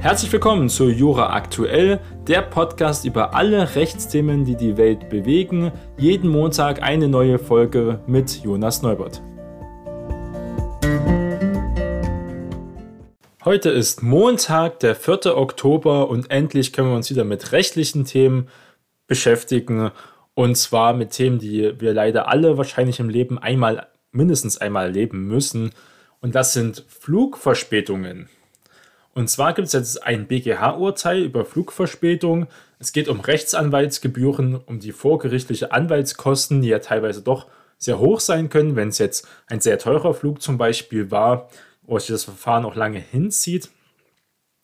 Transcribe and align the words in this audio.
Herzlich 0.00 0.32
willkommen 0.32 0.70
zu 0.70 0.88
Jura 0.88 1.34
Aktuell, 1.34 2.00
der 2.26 2.40
Podcast 2.40 3.04
über 3.04 3.34
alle 3.34 3.74
Rechtsthemen, 3.74 4.46
die 4.46 4.56
die 4.56 4.78
Welt 4.78 5.10
bewegen. 5.10 5.72
Jeden 5.98 6.30
Montag 6.30 6.80
eine 6.80 7.06
neue 7.06 7.38
Folge 7.38 8.00
mit 8.06 8.42
Jonas 8.42 8.80
Neubert. 8.80 9.20
Heute 13.44 13.68
ist 13.68 14.02
Montag, 14.02 14.80
der 14.80 14.94
4. 14.94 15.36
Oktober 15.36 16.08
und 16.08 16.30
endlich 16.30 16.72
können 16.72 16.88
wir 16.88 16.96
uns 16.96 17.10
wieder 17.10 17.24
mit 17.24 17.52
rechtlichen 17.52 18.06
Themen 18.06 18.48
beschäftigen. 19.06 19.90
Und 20.32 20.56
zwar 20.56 20.94
mit 20.94 21.10
Themen, 21.10 21.38
die 21.38 21.78
wir 21.78 21.92
leider 21.92 22.26
alle 22.26 22.56
wahrscheinlich 22.56 23.00
im 23.00 23.10
Leben 23.10 23.38
einmal, 23.38 23.86
mindestens 24.12 24.56
einmal 24.56 24.86
erleben 24.86 25.26
müssen. 25.26 25.72
Und 26.20 26.34
das 26.34 26.54
sind 26.54 26.86
Flugverspätungen. 26.88 28.30
Und 29.14 29.28
zwar 29.28 29.54
gibt 29.54 29.66
es 29.66 29.72
jetzt 29.72 30.02
ein 30.04 30.26
BGH-Urteil 30.26 31.22
über 31.22 31.44
Flugverspätung. 31.44 32.46
Es 32.78 32.92
geht 32.92 33.08
um 33.08 33.20
Rechtsanwaltsgebühren, 33.20 34.56
um 34.56 34.78
die 34.80 34.92
vorgerichtliche 34.92 35.72
Anwaltskosten, 35.72 36.62
die 36.62 36.68
ja 36.68 36.78
teilweise 36.78 37.22
doch 37.22 37.46
sehr 37.76 37.98
hoch 37.98 38.20
sein 38.20 38.50
können, 38.50 38.76
wenn 38.76 38.88
es 38.88 38.98
jetzt 38.98 39.26
ein 39.46 39.60
sehr 39.60 39.78
teurer 39.78 40.14
Flug 40.14 40.42
zum 40.42 40.58
Beispiel 40.58 41.10
war 41.10 41.48
wo 41.90 41.98
sich 41.98 42.08
das 42.08 42.24
Verfahren 42.24 42.64
auch 42.64 42.76
lange 42.76 43.00
hinzieht. 43.00 43.68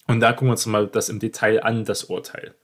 Und 0.06 0.20
da 0.20 0.32
gucken 0.32 0.48
wir 0.48 0.52
uns 0.52 0.66
mal 0.66 0.86
das 0.86 1.08
im 1.08 1.18
Detail 1.18 1.62
an, 1.64 1.84
das 1.84 2.04
Urteil. 2.04 2.54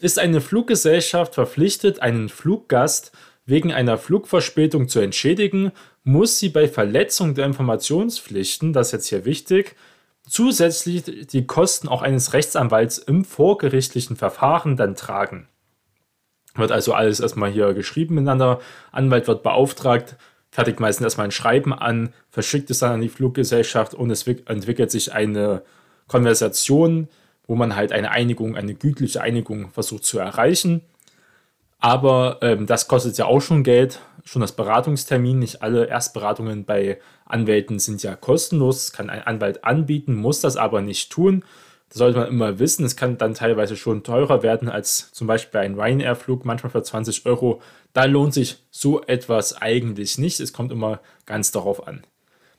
Ist 0.00 0.18
eine 0.18 0.40
Fluggesellschaft 0.40 1.34
verpflichtet, 1.34 2.00
einen 2.00 2.28
Fluggast 2.28 3.12
wegen 3.46 3.72
einer 3.72 3.96
Flugverspätung 3.96 4.88
zu 4.88 4.98
entschädigen, 4.98 5.70
muss 6.02 6.40
sie 6.40 6.48
bei 6.48 6.66
Verletzung 6.68 7.36
der 7.36 7.46
Informationspflichten, 7.46 8.72
das 8.72 8.88
ist 8.88 8.92
jetzt 8.92 9.06
hier 9.06 9.24
wichtig, 9.24 9.76
zusätzlich 10.26 11.04
die 11.04 11.46
Kosten 11.46 11.88
auch 11.88 12.02
eines 12.02 12.32
Rechtsanwalts 12.32 12.98
im 12.98 13.24
vorgerichtlichen 13.24 14.16
Verfahren 14.16 14.76
dann 14.76 14.94
tragen. 14.94 15.48
Wird 16.54 16.72
also 16.72 16.94
alles 16.94 17.20
erstmal 17.20 17.50
hier 17.50 17.74
geschrieben 17.74 18.14
miteinander. 18.14 18.60
Anwalt 18.92 19.28
wird 19.28 19.42
beauftragt, 19.42 20.16
fertigt 20.50 20.80
meistens 20.80 21.04
erstmal 21.04 21.26
ein 21.26 21.32
Schreiben 21.32 21.72
an, 21.72 22.12
verschickt 22.30 22.70
es 22.70 22.78
dann 22.78 22.92
an 22.92 23.00
die 23.00 23.08
Fluggesellschaft 23.08 23.94
und 23.94 24.10
es 24.10 24.26
entwickelt 24.26 24.90
sich 24.90 25.12
eine 25.12 25.62
Konversation, 26.08 27.08
wo 27.46 27.54
man 27.54 27.76
halt 27.76 27.92
eine 27.92 28.10
Einigung, 28.10 28.56
eine 28.56 28.74
gütliche 28.74 29.20
Einigung 29.20 29.70
versucht 29.70 30.04
zu 30.04 30.18
erreichen. 30.18 30.82
Aber 31.78 32.38
ähm, 32.42 32.66
das 32.66 32.88
kostet 32.88 33.18
ja 33.18 33.26
auch 33.26 33.40
schon 33.40 33.62
Geld, 33.62 34.00
schon 34.24 34.40
das 34.40 34.52
Beratungstermin. 34.52 35.38
Nicht 35.38 35.62
alle 35.62 35.86
Erstberatungen 35.86 36.64
bei 36.64 36.98
Anwälten 37.24 37.78
sind 37.78 38.02
ja 38.02 38.16
kostenlos. 38.16 38.86
Das 38.86 38.92
kann 38.92 39.10
ein 39.10 39.22
Anwalt 39.22 39.64
anbieten, 39.64 40.14
muss 40.14 40.40
das 40.40 40.56
aber 40.56 40.80
nicht 40.80 41.10
tun. 41.10 41.44
Das 41.88 41.98
sollte 41.98 42.18
man 42.18 42.28
immer 42.28 42.58
wissen. 42.58 42.84
Es 42.84 42.96
kann 42.96 43.18
dann 43.18 43.34
teilweise 43.34 43.76
schon 43.76 44.02
teurer 44.02 44.42
werden 44.42 44.68
als 44.68 45.12
zum 45.12 45.26
Beispiel 45.26 45.60
ein 45.60 45.78
Ryanair-Flug, 45.78 46.44
manchmal 46.44 46.70
für 46.70 46.82
20 46.82 47.26
Euro. 47.26 47.60
Da 47.92 48.04
lohnt 48.04 48.34
sich 48.34 48.58
so 48.70 49.02
etwas 49.02 49.60
eigentlich 49.60 50.18
nicht. 50.18 50.40
Es 50.40 50.52
kommt 50.52 50.72
immer 50.72 51.00
ganz 51.26 51.52
darauf 51.52 51.86
an. 51.86 52.04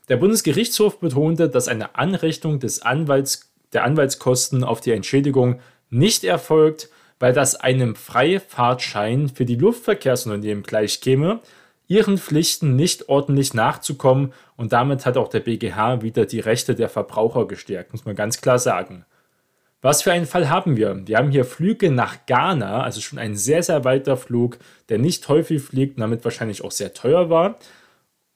Der 0.09 0.17
Bundesgerichtshof 0.17 0.99
betonte, 0.99 1.49
dass 1.49 1.67
eine 1.67 1.95
Anrechnung 1.95 2.59
des 2.59 2.81
Anwalts, 2.81 3.51
der 3.73 3.83
Anwaltskosten 3.83 4.63
auf 4.63 4.79
die 4.79 4.91
Entschädigung 4.91 5.59
nicht 5.89 6.23
erfolgt, 6.23 6.89
weil 7.19 7.33
das 7.33 7.55
einem 7.55 7.95
Freifahrtschein 7.95 9.29
für 9.29 9.45
die 9.45 9.55
Luftverkehrsunternehmen 9.55 10.63
gleichkäme, 10.63 11.39
ihren 11.87 12.17
Pflichten 12.17 12.75
nicht 12.75 13.09
ordentlich 13.09 13.53
nachzukommen 13.53 14.33
und 14.55 14.73
damit 14.73 15.05
hat 15.05 15.17
auch 15.17 15.29
der 15.29 15.39
BGH 15.39 16.01
wieder 16.01 16.25
die 16.25 16.39
Rechte 16.39 16.75
der 16.75 16.89
Verbraucher 16.89 17.47
gestärkt, 17.47 17.91
muss 17.93 18.05
man 18.05 18.15
ganz 18.15 18.41
klar 18.41 18.59
sagen. 18.59 19.05
Was 19.81 20.01
für 20.01 20.11
einen 20.11 20.25
Fall 20.25 20.49
haben 20.49 20.75
wir? 20.75 21.07
Wir 21.07 21.17
haben 21.17 21.29
hier 21.29 21.45
Flüge 21.45 21.91
nach 21.91 22.25
Ghana, 22.25 22.81
also 22.81 22.99
schon 22.99 23.19
ein 23.19 23.35
sehr, 23.35 23.61
sehr 23.61 23.83
weiter 23.85 24.17
Flug, 24.17 24.57
der 24.89 24.97
nicht 24.97 25.27
häufig 25.29 25.61
fliegt 25.61 25.97
und 25.97 26.01
damit 26.01 26.23
wahrscheinlich 26.23 26.63
auch 26.63 26.71
sehr 26.71 26.93
teuer 26.93 27.29
war, 27.29 27.59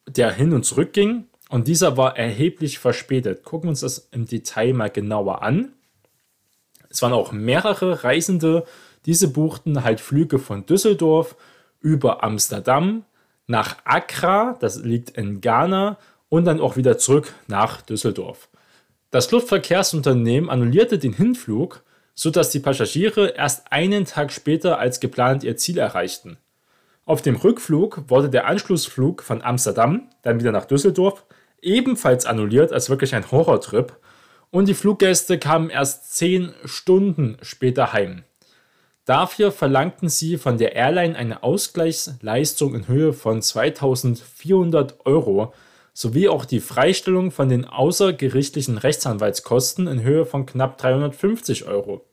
der 0.07 0.31
hin 0.31 0.53
und 0.53 0.65
zurück 0.65 0.93
ging. 0.93 1.25
Und 1.49 1.67
dieser 1.67 1.97
war 1.97 2.15
erheblich 2.17 2.79
verspätet. 2.79 3.43
Gucken 3.43 3.67
wir 3.67 3.71
uns 3.71 3.81
das 3.81 4.09
im 4.11 4.27
Detail 4.27 4.73
mal 4.73 4.89
genauer 4.89 5.41
an. 5.41 5.73
Es 6.91 7.01
waren 7.01 7.13
auch 7.13 7.31
mehrere 7.31 8.03
Reisende. 8.03 8.65
Diese 9.05 9.29
buchten 9.29 9.83
halt 9.83 10.01
Flüge 10.01 10.39
von 10.39 10.65
Düsseldorf 10.65 11.35
über 11.79 12.23
Amsterdam 12.23 13.05
nach 13.47 13.77
Accra, 13.85 14.57
das 14.59 14.77
liegt 14.83 15.11
in 15.11 15.41
Ghana, 15.41 15.97
und 16.29 16.45
dann 16.45 16.61
auch 16.61 16.77
wieder 16.77 16.97
zurück 16.97 17.33
nach 17.47 17.81
Düsseldorf. 17.81 18.47
Das 19.09 19.29
Luftverkehrsunternehmen 19.31 20.49
annullierte 20.49 20.97
den 20.97 21.11
Hinflug, 21.11 21.83
sodass 22.13 22.49
die 22.49 22.59
Passagiere 22.59 23.29
erst 23.35 23.71
einen 23.71 24.05
Tag 24.05 24.31
später 24.31 24.79
als 24.79 25.01
geplant 25.01 25.43
ihr 25.43 25.57
Ziel 25.57 25.77
erreichten. 25.77 26.37
Auf 27.03 27.21
dem 27.21 27.35
Rückflug 27.35 28.09
wurde 28.09 28.29
der 28.29 28.47
Anschlussflug 28.47 29.21
von 29.23 29.41
Amsterdam, 29.41 30.09
dann 30.21 30.39
wieder 30.39 30.53
nach 30.53 30.65
Düsseldorf, 30.65 31.25
ebenfalls 31.61 32.25
annulliert 32.25 32.71
als 32.71 32.89
wirklich 32.89 33.13
ein 33.15 33.29
Horrortrip 33.29 33.97
und 34.51 34.67
die 34.67 34.73
Fluggäste 34.73 35.39
kamen 35.39 35.69
erst 35.69 36.15
zehn 36.15 36.53
Stunden 36.65 37.37
später 37.41 37.93
heim. 37.93 38.23
Dafür 39.05 39.51
verlangten 39.51 40.09
sie 40.09 40.37
von 40.37 40.57
der 40.57 40.75
Airline 40.75 41.15
eine 41.15 41.41
Ausgleichsleistung 41.41 42.75
in 42.75 42.87
Höhe 42.87 43.13
von 43.13 43.41
2400 43.41 45.05
Euro, 45.05 45.53
sowie 45.93 46.29
auch 46.29 46.45
die 46.45 46.59
Freistellung 46.59 47.31
von 47.31 47.49
den 47.49 47.65
außergerichtlichen 47.65 48.77
Rechtsanwaltskosten 48.77 49.87
in 49.87 50.03
Höhe 50.03 50.25
von 50.25 50.45
knapp 50.45 50.77
350 50.77 51.65
Euro. 51.65 52.05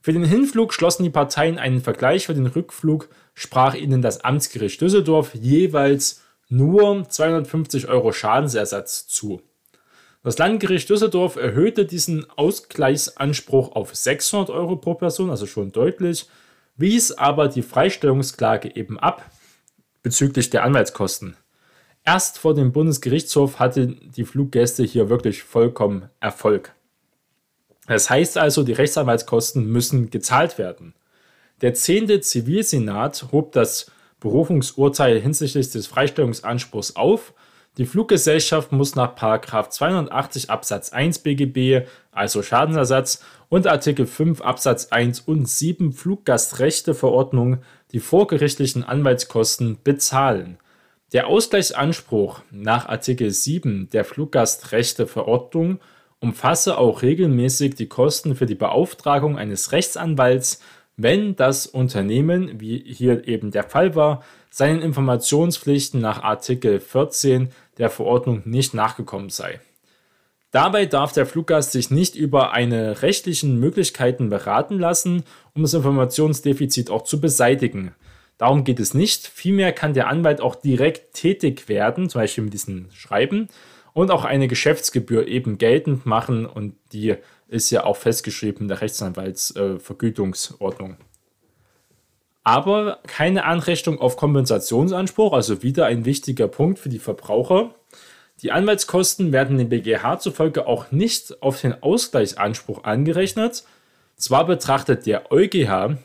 Für 0.00 0.12
den 0.12 0.24
Hinflug 0.24 0.74
schlossen 0.74 1.04
die 1.04 1.10
Parteien 1.10 1.58
einen 1.58 1.80
Vergleich, 1.80 2.26
für 2.26 2.34
den 2.34 2.46
Rückflug 2.46 3.08
sprach 3.34 3.74
ihnen 3.74 4.02
das 4.02 4.24
Amtsgericht 4.24 4.80
Düsseldorf 4.80 5.34
jeweils 5.34 6.22
nur 6.48 7.08
250 7.08 7.88
Euro 7.88 8.12
Schadensersatz 8.12 9.06
zu. 9.06 9.42
Das 10.28 10.36
Landgericht 10.36 10.90
Düsseldorf 10.90 11.36
erhöhte 11.36 11.86
diesen 11.86 12.26
Ausgleichsanspruch 12.36 13.74
auf 13.74 13.94
600 13.94 14.50
Euro 14.50 14.76
pro 14.76 14.92
Person, 14.92 15.30
also 15.30 15.46
schon 15.46 15.72
deutlich, 15.72 16.28
wies 16.76 17.12
aber 17.12 17.48
die 17.48 17.62
Freistellungsklage 17.62 18.76
eben 18.76 18.98
ab 18.98 19.24
bezüglich 20.02 20.50
der 20.50 20.64
Anwaltskosten. 20.64 21.34
Erst 22.04 22.36
vor 22.36 22.52
dem 22.52 22.72
Bundesgerichtshof 22.72 23.58
hatte 23.58 23.86
die 23.86 24.26
Fluggäste 24.26 24.84
hier 24.84 25.08
wirklich 25.08 25.44
vollkommen 25.44 26.10
Erfolg. 26.20 26.74
Das 27.86 28.10
heißt 28.10 28.36
also, 28.36 28.64
die 28.64 28.74
Rechtsanwaltskosten 28.74 29.64
müssen 29.64 30.10
gezahlt 30.10 30.58
werden. 30.58 30.92
Der 31.62 31.72
10. 31.72 32.20
Zivilsenat 32.20 33.28
hob 33.32 33.52
das 33.52 33.90
Berufungsurteil 34.20 35.20
hinsichtlich 35.20 35.70
des 35.70 35.86
Freistellungsanspruchs 35.86 36.96
auf. 36.96 37.32
Die 37.78 37.86
Fluggesellschaft 37.86 38.72
muss 38.72 38.96
nach 38.96 39.14
280 39.14 40.50
Absatz 40.50 40.92
1 40.92 41.20
BGB, 41.20 41.86
also 42.10 42.42
Schadensersatz, 42.42 43.22
und 43.48 43.68
Artikel 43.68 44.04
5 44.04 44.40
Absatz 44.40 44.86
1 44.86 45.20
und 45.20 45.48
7 45.48 45.92
Fluggastrechteverordnung 45.92 47.58
die 47.92 48.00
vorgerichtlichen 48.00 48.82
Anwaltskosten 48.82 49.78
bezahlen. 49.84 50.58
Der 51.12 51.28
Ausgleichsanspruch 51.28 52.40
nach 52.50 52.88
Artikel 52.88 53.30
7 53.30 53.88
der 53.90 54.04
Fluggastrechteverordnung 54.04 55.78
umfasse 56.18 56.78
auch 56.78 57.02
regelmäßig 57.02 57.76
die 57.76 57.86
Kosten 57.86 58.34
für 58.34 58.46
die 58.46 58.56
Beauftragung 58.56 59.38
eines 59.38 59.70
Rechtsanwalts, 59.70 60.60
wenn 60.96 61.36
das 61.36 61.68
Unternehmen, 61.68 62.60
wie 62.60 62.82
hier 62.84 63.28
eben 63.28 63.52
der 63.52 63.62
Fall 63.62 63.94
war, 63.94 64.24
seinen 64.50 64.82
Informationspflichten 64.82 66.00
nach 66.00 66.24
Artikel 66.24 66.80
14 66.80 67.50
der 67.78 67.90
Verordnung 67.90 68.42
nicht 68.44 68.74
nachgekommen 68.74 69.30
sei. 69.30 69.60
Dabei 70.50 70.86
darf 70.86 71.12
der 71.12 71.26
Fluggast 71.26 71.72
sich 71.72 71.90
nicht 71.90 72.16
über 72.16 72.52
eine 72.52 73.02
rechtlichen 73.02 73.60
Möglichkeiten 73.60 74.30
beraten 74.30 74.78
lassen, 74.78 75.24
um 75.54 75.60
das 75.62 75.74
Informationsdefizit 75.74 76.88
auch 76.90 77.02
zu 77.02 77.20
beseitigen. 77.20 77.94
Darum 78.38 78.64
geht 78.64 78.80
es 78.80 78.94
nicht. 78.94 79.26
Vielmehr 79.26 79.72
kann 79.72 79.92
der 79.92 80.08
Anwalt 80.08 80.40
auch 80.40 80.54
direkt 80.54 81.12
tätig 81.12 81.68
werden, 81.68 82.08
zum 82.08 82.22
Beispiel 82.22 82.44
mit 82.44 82.54
diesen 82.54 82.88
Schreiben, 82.92 83.48
und 83.92 84.10
auch 84.10 84.24
eine 84.24 84.48
Geschäftsgebühr 84.48 85.28
eben 85.28 85.58
geltend 85.58 86.06
machen. 86.06 86.46
Und 86.46 86.76
die 86.92 87.16
ist 87.48 87.70
ja 87.70 87.84
auch 87.84 87.96
festgeschrieben 87.96 88.62
in 88.62 88.68
der 88.68 88.80
Rechtsanwaltsvergütungsordnung. 88.80 90.92
Äh, 90.92 90.96
Aber 92.48 93.00
keine 93.06 93.44
Anrechnung 93.44 94.00
auf 94.00 94.16
Kompensationsanspruch, 94.16 95.34
also 95.34 95.62
wieder 95.62 95.84
ein 95.84 96.06
wichtiger 96.06 96.48
Punkt 96.48 96.78
für 96.78 96.88
die 96.88 96.98
Verbraucher. 96.98 97.74
Die 98.40 98.52
Anwaltskosten 98.52 99.32
werden 99.32 99.58
dem 99.58 99.68
BGH 99.68 100.18
zufolge 100.20 100.66
auch 100.66 100.90
nicht 100.90 101.42
auf 101.42 101.60
den 101.60 101.82
Ausgleichsanspruch 101.82 102.84
angerechnet. 102.84 103.64
Zwar 104.16 104.46
betrachtet 104.46 105.04
der 105.04 105.30
EuGH 105.30 105.98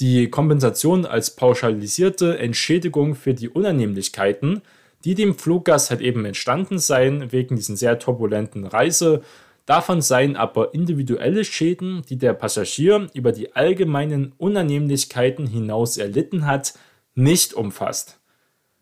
die 0.00 0.28
Kompensation 0.28 1.06
als 1.06 1.34
pauschalisierte 1.34 2.38
Entschädigung 2.38 3.14
für 3.14 3.32
die 3.32 3.48
Unannehmlichkeiten, 3.48 4.60
die 5.06 5.14
dem 5.14 5.34
Fluggast 5.34 5.88
halt 5.88 6.02
eben 6.02 6.26
entstanden 6.26 6.78
seien 6.78 7.32
wegen 7.32 7.56
diesen 7.56 7.76
sehr 7.76 7.98
turbulenten 7.98 8.66
Reise. 8.66 9.22
Davon 9.70 10.02
seien 10.02 10.34
aber 10.34 10.74
individuelle 10.74 11.44
Schäden, 11.44 12.02
die 12.08 12.18
der 12.18 12.32
Passagier 12.32 13.06
über 13.14 13.30
die 13.30 13.54
allgemeinen 13.54 14.32
Unannehmlichkeiten 14.36 15.46
hinaus 15.46 15.96
erlitten 15.96 16.44
hat, 16.44 16.74
nicht 17.14 17.54
umfasst. 17.54 18.18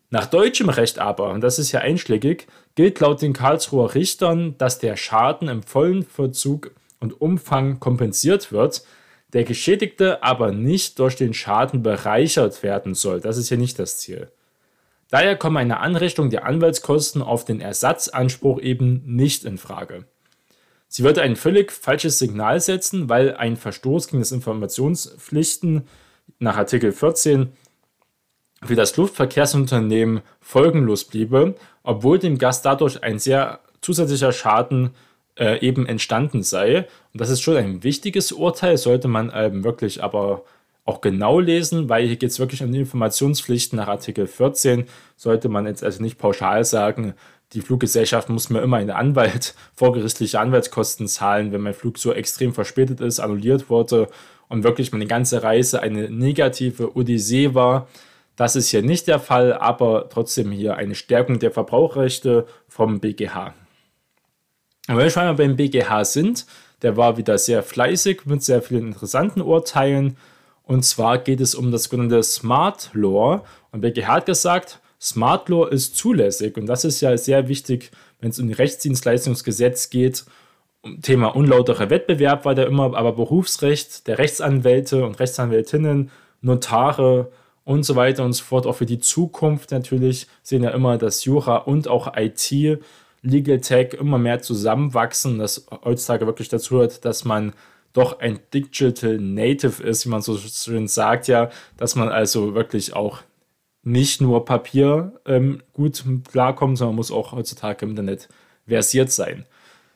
Nach 0.09 0.25
deutschem 0.25 0.67
Recht 0.67 0.97
aber, 0.97 1.29
und 1.29 1.41
das 1.41 1.59
ist 1.59 1.71
ja 1.71 1.81
einschlägig, 1.81 2.47
gilt 2.73 2.99
laut 3.01 3.21
den 3.21 3.33
Karlsruher 3.33 3.93
Richtern, 3.93 4.57
dass 4.57 4.79
der 4.79 4.97
Schaden 4.97 5.47
im 5.47 5.61
vollen 5.61 6.01
Verzug 6.01 6.71
und 6.99 7.21
Umfang 7.21 7.79
kompensiert 7.79 8.51
wird, 8.51 8.83
der 9.33 9.43
Geschädigte 9.43 10.23
aber 10.23 10.51
nicht 10.51 10.97
durch 10.97 11.15
den 11.15 11.35
Schaden 11.35 11.83
bereichert 11.83 12.63
werden 12.63 12.95
soll. 12.95 13.21
Das 13.21 13.37
ist 13.37 13.51
ja 13.51 13.57
nicht 13.57 13.77
das 13.77 13.99
Ziel. 13.99 14.31
Daher 15.11 15.35
kommt 15.35 15.57
eine 15.57 15.81
Anrechnung 15.81 16.31
der 16.31 16.45
Anwaltskosten 16.45 17.21
auf 17.21 17.45
den 17.45 17.61
Ersatzanspruch 17.61 18.59
eben 18.59 19.03
nicht 19.05 19.45
in 19.45 19.59
Frage. 19.59 20.07
Sie 20.91 21.03
würde 21.03 21.21
ein 21.21 21.35
völlig 21.35 21.71
falsches 21.71 22.17
Signal 22.17 22.59
setzen, 22.59 23.09
weil 23.09 23.35
ein 23.35 23.57
Verstoß 23.57 24.07
gegen 24.07 24.21
das 24.21 24.31
Informationspflichten 24.31 25.87
nach 26.39 26.57
Artikel 26.57 26.91
14 26.91 27.53
für 28.63 28.75
das 28.75 28.97
Luftverkehrsunternehmen 28.97 30.21
folgenlos 30.41 31.05
bliebe, 31.05 31.55
obwohl 31.83 32.17
dem 32.17 32.39
Gast 32.39 32.65
dadurch 32.65 33.03
ein 33.03 33.19
sehr 33.19 33.59
zusätzlicher 33.81 34.31
Schaden 34.31 34.89
äh, 35.37 35.65
eben 35.65 35.85
entstanden 35.85 36.41
sei. 36.41 36.87
Und 37.13 37.21
das 37.21 37.29
ist 37.29 37.41
schon 37.41 37.55
ein 37.55 37.83
wichtiges 37.83 38.31
Urteil, 38.31 38.77
sollte 38.77 39.07
man 39.07 39.31
ähm, 39.33 39.63
wirklich 39.63 40.03
aber 40.03 40.43
auch 40.85 41.01
genau 41.01 41.39
lesen, 41.39 41.87
weil 41.87 42.07
hier 42.07 42.15
geht 42.15 42.31
es 42.31 42.39
wirklich 42.39 42.63
um 42.63 42.71
die 42.71 42.79
Informationspflichten 42.79 43.77
nach 43.77 43.87
Artikel 43.87 44.25
14. 44.25 44.85
Sollte 45.15 45.47
man 45.47 45.67
jetzt 45.67 45.83
also 45.83 46.01
nicht 46.01 46.17
pauschal 46.17 46.65
sagen, 46.65 47.13
die 47.53 47.61
Fluggesellschaft 47.61 48.29
muss 48.29 48.49
mir 48.49 48.61
immer 48.61 48.77
einen 48.77 48.91
Anwalt, 48.91 49.55
vorgerichtliche 49.73 50.39
Anwaltskosten 50.39 51.07
zahlen, 51.07 51.51
wenn 51.51 51.61
mein 51.61 51.73
Flug 51.73 51.97
so 51.97 52.13
extrem 52.13 52.53
verspätet 52.53 53.01
ist, 53.01 53.19
annulliert 53.19 53.69
wurde 53.69 54.07
und 54.47 54.63
wirklich 54.63 54.91
meine 54.91 55.07
ganze 55.07 55.43
Reise 55.43 55.81
eine 55.81 56.09
negative 56.09 56.95
Odyssee 56.95 57.53
war. 57.53 57.87
Das 58.35 58.55
ist 58.55 58.69
hier 58.69 58.81
nicht 58.81 59.07
der 59.07 59.19
Fall, 59.19 59.53
aber 59.53 60.07
trotzdem 60.09 60.51
hier 60.51 60.77
eine 60.77 60.95
Stärkung 60.95 61.39
der 61.39 61.51
Verbraucherrechte 61.51 62.47
vom 62.67 62.99
BGH. 62.99 63.53
Und 64.87 64.95
wenn 64.97 65.03
wir 65.03 65.09
schon 65.09 65.25
mal 65.25 65.35
beim 65.35 65.55
BGH 65.55 66.05
sind, 66.05 66.45
der 66.81 66.97
war 66.97 67.17
wieder 67.17 67.37
sehr 67.37 67.63
fleißig 67.63 68.25
mit 68.25 68.43
sehr 68.43 68.61
vielen 68.61 68.87
interessanten 68.87 69.41
Urteilen. 69.41 70.17
Und 70.63 70.83
zwar 70.83 71.17
geht 71.17 71.41
es 71.41 71.53
um 71.53 71.71
das 71.71 71.83
sogenannte 71.83 72.23
Smart 72.23 72.89
Law. 72.93 73.43
Und 73.71 73.81
BGH 73.81 74.07
hat 74.07 74.25
gesagt, 74.25 74.79
Smart 75.01 75.49
Law 75.49 75.65
ist 75.67 75.95
zulässig. 75.95 76.57
Und 76.57 76.65
das 76.65 76.85
ist 76.85 77.01
ja 77.01 77.17
sehr 77.17 77.47
wichtig, 77.47 77.91
wenn 78.19 78.31
es 78.31 78.39
um 78.39 78.51
Rechtsdienstleistungsgesetz 78.51 79.89
geht. 79.89 80.25
Thema 81.01 81.35
unlauterer 81.35 81.89
Wettbewerb 81.89 82.45
war 82.45 82.55
da 82.55 82.63
immer, 82.63 82.95
aber 82.95 83.13
Berufsrecht 83.13 84.07
der 84.07 84.17
Rechtsanwälte 84.17 85.05
und 85.05 85.19
Rechtsanwältinnen, 85.19 86.09
Notare 86.41 87.31
und 87.65 87.83
so 87.83 87.95
weiter 87.95 88.23
und 88.23 88.33
so 88.33 88.43
fort. 88.43 88.65
Auch 88.65 88.75
für 88.75 88.85
die 88.85 88.99
Zukunft 88.99 89.71
natürlich 89.71 90.27
sehen 90.41 90.63
ja 90.63 90.71
immer, 90.71 90.97
dass 90.97 91.25
Jura 91.25 91.57
und 91.57 91.87
auch 91.87 92.15
IT, 92.15 92.79
Legal 93.21 93.59
Tech 93.59 93.93
immer 93.99 94.17
mehr 94.17 94.41
zusammenwachsen, 94.41 95.39
das 95.39 95.67
heutzutage 95.83 96.25
wirklich 96.25 96.47
dazu 96.47 96.77
hört, 96.77 97.03
dass 97.03 97.25
man 97.25 97.53
doch 97.91 98.19
ein 98.19 98.39
Digital 98.53 99.17
Native 99.17 99.83
ist, 99.83 100.05
wie 100.05 100.09
man 100.09 100.21
so 100.21 100.37
schön 100.37 100.87
sagt, 100.87 101.27
ja, 101.27 101.49
dass 101.75 101.95
man 101.95 102.09
also 102.09 102.53
wirklich 102.55 102.93
auch 102.93 103.19
nicht 103.89 104.21
nur 104.21 104.45
Papier 104.45 105.19
ähm, 105.25 105.63
gut 105.73 106.05
klarkommt, 106.29 106.77
sondern 106.77 106.95
muss 106.95 107.11
auch 107.11 107.31
heutzutage 107.31 107.85
im 107.85 107.89
Internet 107.91 108.27
versiert 108.67 109.11
sein. 109.11 109.45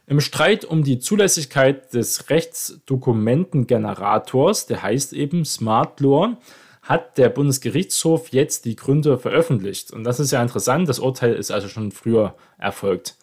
Im 0.07 0.19
Streit 0.19 0.66
um 0.66 0.84
die 0.84 1.00
Zulässigkeit 1.00 1.94
des 1.94 2.30
Rechtsdokumentengenerators, 2.30 4.66
der 4.66 4.84
heißt 4.84 5.13
eben 5.13 5.45
Smart 5.45 6.01
Law, 6.01 6.36
hat 6.81 7.18
der 7.18 7.30
Bundesgerichtshof 7.30 8.28
jetzt 8.30 8.66
die 8.66 8.75
Gründe 8.75 9.18
veröffentlicht. 9.18 9.92
Und 9.92 10.04
das 10.04 10.19
ist 10.19 10.31
ja 10.31 10.42
interessant, 10.42 10.89
das 10.89 11.00
Urteil 11.00 11.36
ist 11.36 11.51
also 11.51 11.69
schon 11.69 11.94
früher 11.94 12.36
erfolgt. 12.57 13.16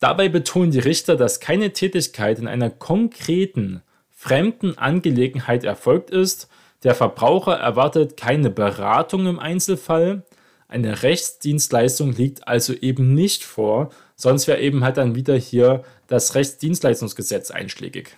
Dabei 0.00 0.30
betonen 0.30 0.70
die 0.70 0.78
Richter, 0.78 1.16
dass 1.16 1.40
keine 1.40 1.72
Tätigkeit 1.72 2.38
in 2.38 2.48
einer 2.48 2.70
konkreten, 2.70 3.82
fremden 4.10 4.78
Angelegenheit 4.78 5.64
erfolgt 5.64 6.08
ist. 6.10 6.48
Der 6.84 6.94
Verbraucher 6.94 7.54
erwartet 7.54 8.16
keine 8.16 8.50
Beratung 8.50 9.26
im 9.26 9.38
Einzelfall. 9.38 10.22
Eine 10.68 11.02
Rechtsdienstleistung 11.02 12.12
liegt 12.12 12.46
also 12.46 12.74
eben 12.74 13.14
nicht 13.14 13.44
vor, 13.44 13.90
sonst 14.16 14.46
wäre 14.46 14.60
eben 14.60 14.84
halt 14.84 14.98
dann 14.98 15.14
wieder 15.14 15.34
hier 15.34 15.82
das 16.08 16.34
Rechtsdienstleistungsgesetz 16.34 17.50
einschlägig. 17.50 18.16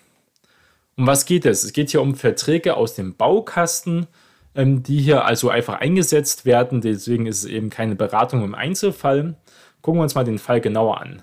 Um 0.96 1.06
was 1.06 1.26
geht 1.26 1.46
es? 1.46 1.62
Es 1.62 1.72
geht 1.72 1.90
hier 1.90 2.00
um 2.02 2.14
Verträge 2.14 2.76
aus 2.76 2.94
dem 2.94 3.14
Baukasten, 3.14 4.06
ähm, 4.54 4.82
die 4.82 4.98
hier 4.98 5.24
also 5.24 5.50
einfach 5.50 5.80
eingesetzt 5.80 6.44
werden. 6.44 6.80
Deswegen 6.80 7.26
ist 7.26 7.44
es 7.44 7.44
eben 7.44 7.70
keine 7.70 7.94
Beratung 7.94 8.42
im 8.42 8.54
Einzelfall. 8.54 9.36
Gucken 9.82 10.00
wir 10.00 10.04
uns 10.04 10.14
mal 10.14 10.24
den 10.24 10.38
Fall 10.38 10.60
genauer 10.60 11.00
an. 11.00 11.22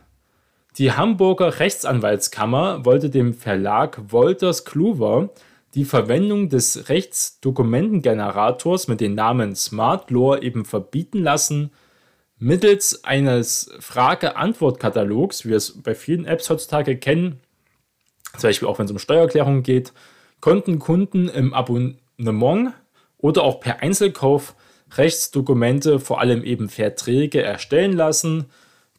Die 0.78 0.92
Hamburger 0.92 1.60
Rechtsanwaltskammer 1.60 2.86
wollte 2.86 3.10
dem 3.10 3.34
Verlag 3.34 4.12
Wolters 4.12 4.66
Kluwer 4.66 5.30
die 5.76 5.86
Verwendung 5.86 6.50
des 6.50 6.90
Rechtsdokumentengenerators 6.90 8.88
mit 8.88 9.02
dem 9.02 9.16
Namen 9.16 9.56
Smart 9.56 10.12
Law 10.12 10.38
eben 10.38 10.66
verbieten 10.66 11.24
lassen. 11.24 11.72
Mittels 12.38 13.04
eines 13.04 13.72
Frage-Antwort-Katalogs, 13.80 15.46
wie 15.46 15.50
wir 15.50 15.58
es 15.58 15.82
bei 15.82 15.96
vielen 15.96 16.26
Apps 16.26 16.50
heutzutage 16.50 16.98
kennen, 16.98 17.40
zum 18.38 18.50
Beispiel 18.50 18.68
auch 18.68 18.80
wenn 18.80 18.86
es 18.86 18.92
um 18.92 19.00
Steuererklärungen 19.00 19.64
geht, 19.64 19.94
konnten 20.42 20.80
Kunden 20.80 21.30
im 21.30 21.54
Abonnement 21.54 22.74
oder 23.18 23.44
auch 23.44 23.60
per 23.60 23.82
Einzelkauf 23.82 24.56
Rechtsdokumente, 24.98 26.00
vor 26.00 26.20
allem 26.20 26.44
eben 26.44 26.70
Verträge 26.70 27.42
erstellen 27.42 27.94
lassen. 27.94 28.46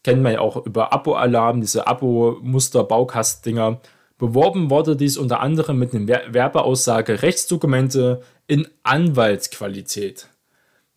Kennen 0.02 0.22
wir 0.22 0.32
ja 0.32 0.40
auch 0.40 0.64
über 0.66 0.92
Abo-Alarm, 0.92 1.60
diese 1.60 1.86
Abo-Muster-Baukastendinger. 1.86 3.80
Beworben 4.24 4.70
wurde 4.70 4.96
dies 4.96 5.18
unter 5.18 5.40
anderem 5.40 5.78
mit 5.78 5.92
einer 5.92 6.32
Werbeaussage 6.32 7.20
Rechtsdokumente 7.20 8.22
in 8.46 8.66
Anwaltsqualität. 8.82 10.28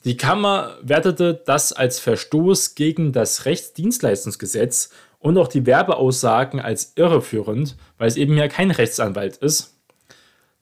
Die 0.05 0.15
Kammer 0.15 0.77
wertete 0.81 1.33
das 1.45 1.73
als 1.73 1.99
Verstoß 1.99 2.75
gegen 2.75 3.11
das 3.11 3.43
Rechtsdienstleistungsgesetz 3.43 4.91
und 5.19 5.37
auch 5.37 5.49
die 5.49 5.65
Werbeaussagen 5.65 6.61
als 6.61 6.93
irreführend, 6.95 7.75
weil 7.97 8.07
es 8.07 8.15
eben 8.15 8.37
ja 8.37 8.47
kein 8.47 8.71
Rechtsanwalt 8.71 9.35
ist. 9.35 9.75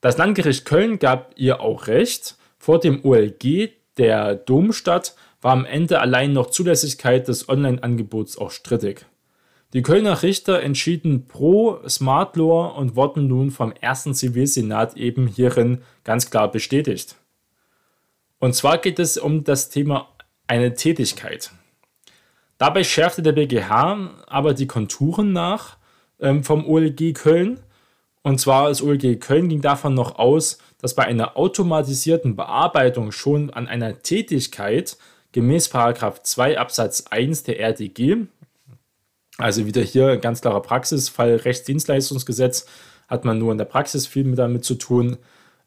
Das 0.02 0.18
Landgericht 0.18 0.66
Köln 0.66 0.98
gab 0.98 1.34
ihr 1.36 1.62
auch 1.62 1.86
recht 1.86 2.36
vor 2.58 2.80
dem 2.80 3.06
OLG 3.06 3.74
der 4.00 4.34
Domstadt 4.34 5.14
war 5.40 5.52
am 5.52 5.66
Ende 5.66 6.00
allein 6.00 6.34
noch 6.34 6.50
Zulässigkeit 6.50 7.28
des 7.28 7.48
Online-Angebots 7.48 8.40
auch 8.40 8.50
strittig. 8.50 9.06
Die 9.76 9.82
Kölner 9.82 10.24
Richter 10.24 10.64
entschieden 10.64 11.26
pro 11.28 11.86
Smart 11.86 12.38
Law 12.38 12.78
und 12.78 12.96
wurden 12.96 13.28
nun 13.28 13.52
vom 13.52 13.74
ersten 13.74 14.14
Zivilsenat 14.14 14.96
eben 14.96 15.28
hierin 15.28 15.82
ganz 16.06 16.30
klar 16.30 16.50
bestätigt. 16.50 17.18
Und 18.40 18.56
zwar 18.56 18.78
geht 18.78 19.00
es 19.00 19.18
um 19.18 19.44
das 19.44 19.68
Thema 19.68 20.08
eine 20.48 20.76
Tätigkeit. 20.76 21.52
Dabei 22.58 22.86
schärfte 22.86 23.22
der 23.22 23.34
BGH 23.34 24.12
aber 24.28 24.54
die 24.54 24.66
Konturen 24.66 25.34
nach 25.34 25.76
ähm, 26.22 26.46
vom 26.46 26.66
OLG 26.66 27.14
Köln. 27.14 27.60
Und 28.24 28.40
zwar 28.40 28.70
das 28.70 28.82
OLG 28.82 29.20
Köln 29.20 29.50
ging 29.50 29.60
davon 29.60 29.94
noch 29.94 30.18
aus, 30.18 30.58
dass 30.80 30.96
bei 30.96 31.04
einer 31.04 31.36
automatisierten 31.36 32.38
Bearbeitung 32.38 33.12
schon 33.12 33.50
an 33.50 33.68
einer 33.68 34.02
Tätigkeit 34.02 34.96
gemäß 35.34 35.70
2 35.70 36.58
Absatz 36.58 37.08
1 37.10 37.44
der 37.44 37.60
RDG, 37.60 38.28
also 39.38 39.66
wieder 39.66 39.82
hier 39.82 40.10
ein 40.10 40.22
ganz 40.22 40.42
klarer 40.42 40.62
Praxisfall, 40.62 41.36
Rechtsdienstleistungsgesetz, 41.36 42.66
hat 43.08 43.26
man 43.26 43.38
nur 43.38 43.52
in 43.52 43.58
der 43.58 43.66
Praxis 43.66 44.08
viel 44.08 44.36
damit 44.36 44.64
zu 44.64 44.76
tun, 44.76 45.18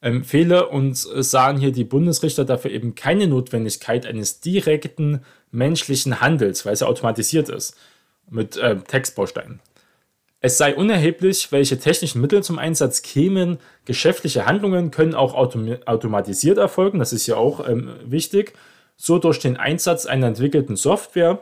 ähm, 0.00 0.24
fehle 0.24 0.68
und 0.68 0.96
sahen 0.96 1.58
hier 1.58 1.72
die 1.72 1.84
Bundesrichter 1.84 2.44
dafür 2.44 2.70
eben 2.70 2.94
keine 2.94 3.26
Notwendigkeit 3.26 4.06
eines 4.06 4.40
direkten 4.40 5.22
menschlichen 5.50 6.20
Handels, 6.20 6.64
weil 6.64 6.72
es 6.72 6.80
ja 6.80 6.86
automatisiert 6.86 7.48
ist 7.48 7.76
mit 8.30 8.56
äh, 8.56 8.76
Textbausteinen. 8.76 9.60
Es 10.40 10.56
sei 10.56 10.76
unerheblich, 10.76 11.50
welche 11.50 11.78
technischen 11.80 12.20
Mittel 12.20 12.44
zum 12.44 12.60
Einsatz 12.60 13.02
kämen. 13.02 13.58
Geschäftliche 13.86 14.46
Handlungen 14.46 14.92
können 14.92 15.14
auch 15.14 15.34
autom 15.34 15.76
automatisiert 15.84 16.58
erfolgen, 16.58 17.00
das 17.00 17.12
ist 17.12 17.26
ja 17.26 17.36
auch 17.36 17.66
ähm, 17.68 17.90
wichtig. 18.04 18.52
So 18.96 19.18
durch 19.18 19.40
den 19.40 19.56
Einsatz 19.56 20.06
einer 20.06 20.28
entwickelten 20.28 20.76
Software. 20.76 21.40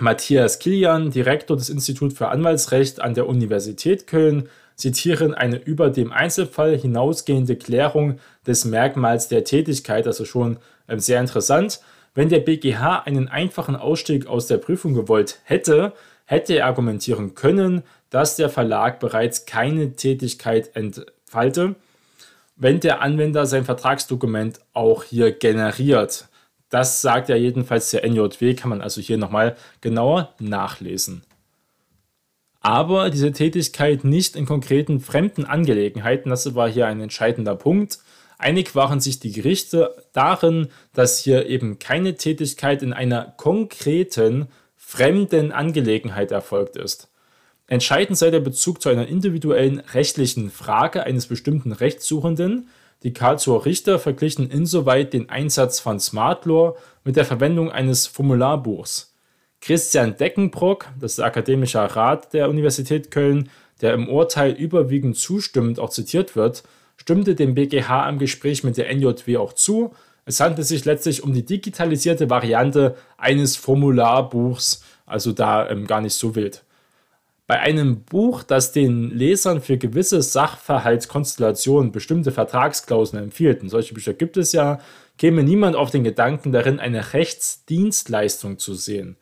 Matthias 0.00 0.58
Kilian, 0.58 1.10
Direktor 1.10 1.56
des 1.56 1.70
Instituts 1.70 2.16
für 2.16 2.28
Anwaltsrecht 2.28 3.00
an 3.00 3.14
der 3.14 3.28
Universität 3.28 4.06
Köln, 4.06 4.48
zitieren 4.76 5.34
eine 5.34 5.56
über 5.56 5.90
dem 5.90 6.12
Einzelfall 6.12 6.76
hinausgehende 6.78 7.56
Klärung 7.56 8.20
des 8.46 8.64
Merkmals 8.64 9.26
der 9.28 9.44
Tätigkeit, 9.44 10.06
also 10.06 10.24
schon 10.24 10.58
ähm, 10.88 11.00
sehr 11.00 11.20
interessant. 11.20 11.80
Wenn 12.14 12.28
der 12.28 12.40
BGH 12.40 13.02
einen 13.04 13.28
einfachen 13.28 13.76
Ausstieg 13.76 14.26
aus 14.26 14.46
der 14.46 14.58
Prüfung 14.58 14.94
gewollt 14.94 15.40
hätte, 15.44 15.92
hätte 16.24 16.54
er 16.54 16.66
argumentieren 16.66 17.34
können, 17.34 17.82
dass 18.10 18.36
der 18.36 18.50
Verlag 18.50 19.00
bereits 19.00 19.46
keine 19.46 19.92
Tätigkeit 19.92 20.70
entfalte, 20.74 21.74
wenn 22.56 22.80
der 22.80 23.02
Anwender 23.02 23.46
sein 23.46 23.64
Vertragsdokument 23.64 24.60
auch 24.72 25.04
hier 25.04 25.32
generiert. 25.32 26.28
Das 26.70 27.00
sagt 27.00 27.28
ja 27.28 27.36
jedenfalls 27.36 27.90
der 27.90 28.04
NJW, 28.08 28.54
kann 28.54 28.70
man 28.70 28.80
also 28.80 29.00
hier 29.00 29.18
nochmal 29.18 29.56
genauer 29.80 30.34
nachlesen. 30.38 31.22
Aber 32.60 33.10
diese 33.10 33.32
Tätigkeit 33.32 34.04
nicht 34.04 34.36
in 34.36 34.44
konkreten 34.44 35.00
fremden 35.00 35.44
Angelegenheiten, 35.44 36.30
das 36.30 36.54
war 36.54 36.68
hier 36.68 36.86
ein 36.86 37.00
entscheidender 37.00 37.54
Punkt. 37.54 37.98
Einig 38.36 38.74
waren 38.74 39.00
sich 39.00 39.20
die 39.20 39.32
Gerichte 39.32 39.94
darin, 40.12 40.68
dass 40.92 41.18
hier 41.18 41.46
eben 41.46 41.78
keine 41.78 42.16
Tätigkeit 42.16 42.82
in 42.82 42.92
einer 42.92 43.34
konkreten 43.36 44.48
fremden 44.76 45.52
Angelegenheit 45.52 46.30
erfolgt 46.30 46.76
ist. 46.76 47.08
Entscheidend 47.66 48.16
sei 48.16 48.30
der 48.30 48.40
Bezug 48.40 48.80
zu 48.80 48.88
einer 48.88 49.06
individuellen 49.06 49.80
rechtlichen 49.80 50.50
Frage 50.50 51.04
eines 51.04 51.26
bestimmten 51.26 51.72
Rechtssuchenden. 51.72 52.68
Die 53.04 53.12
Karlsruher 53.12 53.64
Richter 53.64 53.98
verglichen 54.00 54.50
insoweit 54.50 55.12
den 55.12 55.30
Einsatz 55.30 55.78
von 55.78 56.00
Smart 56.00 56.46
Law 56.46 56.76
mit 57.04 57.14
der 57.14 57.24
Verwendung 57.24 57.70
eines 57.70 58.08
Formularbuchs. 58.08 59.14
Christian 59.60 60.16
Deckenbrock, 60.16 60.86
das 60.98 61.12
ist 61.12 61.18
der 61.18 61.26
akademische 61.26 61.78
Rat 61.78 62.32
der 62.32 62.48
Universität 62.48 63.10
Köln, 63.10 63.50
der 63.80 63.94
im 63.94 64.08
Urteil 64.08 64.52
überwiegend 64.52 65.16
zustimmend 65.16 65.78
auch 65.78 65.90
zitiert 65.90 66.34
wird, 66.34 66.64
stimmte 66.96 67.36
dem 67.36 67.54
BGH 67.54 68.08
im 68.08 68.18
Gespräch 68.18 68.64
mit 68.64 68.76
der 68.76 68.92
NJW 68.92 69.36
auch 69.36 69.52
zu. 69.52 69.92
Es 70.24 70.40
handelt 70.40 70.66
sich 70.66 70.84
letztlich 70.84 71.22
um 71.22 71.32
die 71.32 71.44
digitalisierte 71.44 72.28
Variante 72.28 72.96
eines 73.16 73.56
Formularbuchs, 73.56 74.82
also 75.06 75.32
da 75.32 75.70
ähm, 75.70 75.86
gar 75.86 76.00
nicht 76.00 76.14
so 76.14 76.34
wild. 76.34 76.64
Bei 77.48 77.58
einem 77.60 78.04
Buch, 78.04 78.42
das 78.42 78.72
den 78.72 79.10
Lesern 79.10 79.62
für 79.62 79.78
gewisse 79.78 80.20
Sachverhaltskonstellationen 80.20 81.92
bestimmte 81.92 82.30
Vertragsklauseln 82.30 83.22
empfiehlt, 83.22 83.62
und 83.62 83.70
solche 83.70 83.94
Bücher 83.94 84.12
gibt 84.12 84.36
es 84.36 84.52
ja, 84.52 84.80
käme 85.16 85.42
niemand 85.42 85.74
auf 85.74 85.90
den 85.90 86.04
Gedanken 86.04 86.52
darin, 86.52 86.78
eine 86.78 87.14
Rechtsdienstleistung 87.14 88.58
zu 88.58 88.74
sehen. 88.74 89.16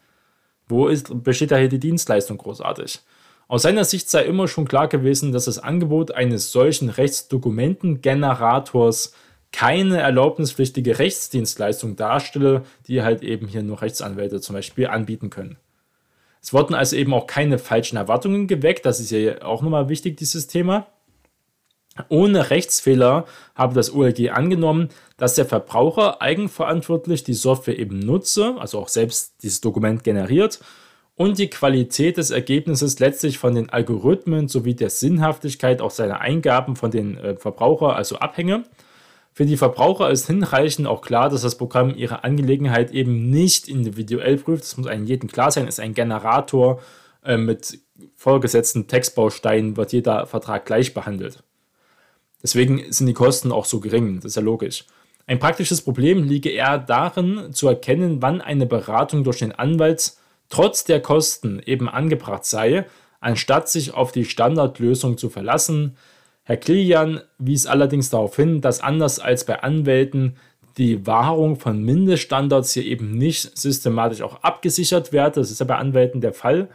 Wo 0.66 0.88
ist, 0.88 1.22
besteht 1.22 1.52
da 1.52 1.56
hier 1.56 1.68
die 1.68 1.78
Dienstleistung 1.78 2.38
großartig? 2.38 2.98
Aus 3.46 3.62
seiner 3.62 3.84
Sicht 3.84 4.10
sei 4.10 4.24
immer 4.24 4.48
schon 4.48 4.66
klar 4.66 4.88
gewesen, 4.88 5.30
dass 5.30 5.44
das 5.44 5.60
Angebot 5.60 6.10
eines 6.10 6.50
solchen 6.50 6.88
Rechtsdokumentengenerators 6.88 9.12
keine 9.52 10.00
erlaubnispflichtige 10.00 10.98
Rechtsdienstleistung 10.98 11.94
darstelle, 11.94 12.64
die 12.88 13.02
halt 13.02 13.22
eben 13.22 13.46
hier 13.46 13.62
nur 13.62 13.82
Rechtsanwälte 13.82 14.40
zum 14.40 14.56
Beispiel 14.56 14.88
anbieten 14.88 15.30
können. 15.30 15.58
Es 16.46 16.52
wurden 16.52 16.74
also 16.74 16.94
eben 16.94 17.12
auch 17.12 17.26
keine 17.26 17.58
falschen 17.58 17.96
Erwartungen 17.96 18.46
geweckt. 18.46 18.86
Das 18.86 19.00
ist 19.00 19.10
ja 19.10 19.42
auch 19.42 19.62
nochmal 19.62 19.88
wichtig, 19.88 20.16
dieses 20.16 20.46
Thema. 20.46 20.86
Ohne 22.08 22.50
Rechtsfehler 22.50 23.24
habe 23.56 23.74
das 23.74 23.92
OLG 23.92 24.30
angenommen, 24.30 24.90
dass 25.16 25.34
der 25.34 25.46
Verbraucher 25.46 26.22
eigenverantwortlich 26.22 27.24
die 27.24 27.34
Software 27.34 27.76
eben 27.80 27.98
nutze, 27.98 28.54
also 28.60 28.78
auch 28.78 28.86
selbst 28.86 29.42
dieses 29.42 29.60
Dokument 29.60 30.04
generiert 30.04 30.60
und 31.16 31.36
die 31.38 31.50
Qualität 31.50 32.16
des 32.16 32.30
Ergebnisses 32.30 33.00
letztlich 33.00 33.38
von 33.38 33.56
den 33.56 33.68
Algorithmen 33.70 34.46
sowie 34.46 34.74
der 34.74 34.90
Sinnhaftigkeit 34.90 35.80
auch 35.80 35.90
seiner 35.90 36.20
Eingaben 36.20 36.76
von 36.76 36.92
den 36.92 37.18
äh, 37.18 37.34
Verbraucher 37.34 37.96
also 37.96 38.18
abhänge. 38.18 38.62
Für 39.36 39.44
die 39.44 39.58
Verbraucher 39.58 40.10
ist 40.10 40.28
hinreichend 40.28 40.86
auch 40.86 41.02
klar, 41.02 41.28
dass 41.28 41.42
das 41.42 41.58
Programm 41.58 41.94
ihre 41.94 42.24
Angelegenheit 42.24 42.90
eben 42.90 43.28
nicht 43.28 43.68
individuell 43.68 44.38
prüft. 44.38 44.62
Das 44.62 44.78
muss 44.78 44.86
einem 44.86 45.04
jedem 45.04 45.30
klar 45.30 45.50
sein. 45.50 45.68
Es 45.68 45.74
ist 45.74 45.80
ein 45.80 45.92
Generator 45.92 46.80
äh, 47.22 47.36
mit 47.36 47.78
vorgesetzten 48.14 48.86
Textbausteinen, 48.86 49.76
wird 49.76 49.92
jeder 49.92 50.24
Vertrag 50.24 50.64
gleich 50.64 50.94
behandelt. 50.94 51.42
Deswegen 52.42 52.90
sind 52.90 53.08
die 53.08 53.12
Kosten 53.12 53.52
auch 53.52 53.66
so 53.66 53.78
gering. 53.78 54.20
Das 54.20 54.24
ist 54.24 54.36
ja 54.36 54.42
logisch. 54.42 54.86
Ein 55.26 55.38
praktisches 55.38 55.82
Problem 55.82 56.22
liege 56.22 56.48
eher 56.48 56.78
darin, 56.78 57.52
zu 57.52 57.68
erkennen, 57.68 58.22
wann 58.22 58.40
eine 58.40 58.64
Beratung 58.64 59.22
durch 59.22 59.40
den 59.40 59.52
Anwalt 59.52 60.14
trotz 60.48 60.84
der 60.84 61.02
Kosten 61.02 61.60
eben 61.66 61.90
angebracht 61.90 62.46
sei, 62.46 62.86
anstatt 63.20 63.68
sich 63.68 63.92
auf 63.92 64.12
die 64.12 64.24
Standardlösung 64.24 65.18
zu 65.18 65.28
verlassen, 65.28 65.98
Herr 66.48 66.56
Kilian 66.56 67.22
wies 67.38 67.66
allerdings 67.66 68.08
darauf 68.08 68.36
hin, 68.36 68.60
dass 68.60 68.80
anders 68.80 69.18
als 69.18 69.44
bei 69.44 69.64
Anwälten 69.64 70.36
die 70.78 71.04
Wahrung 71.04 71.56
von 71.56 71.82
Mindeststandards 71.82 72.72
hier 72.72 72.84
eben 72.84 73.10
nicht 73.10 73.58
systematisch 73.58 74.22
auch 74.22 74.42
abgesichert 74.42 75.12
werde. 75.12 75.40
Das 75.40 75.50
ist 75.50 75.58
ja 75.58 75.66
bei 75.66 75.74
Anwälten 75.74 76.20
der 76.20 76.32
Fall. 76.32 76.68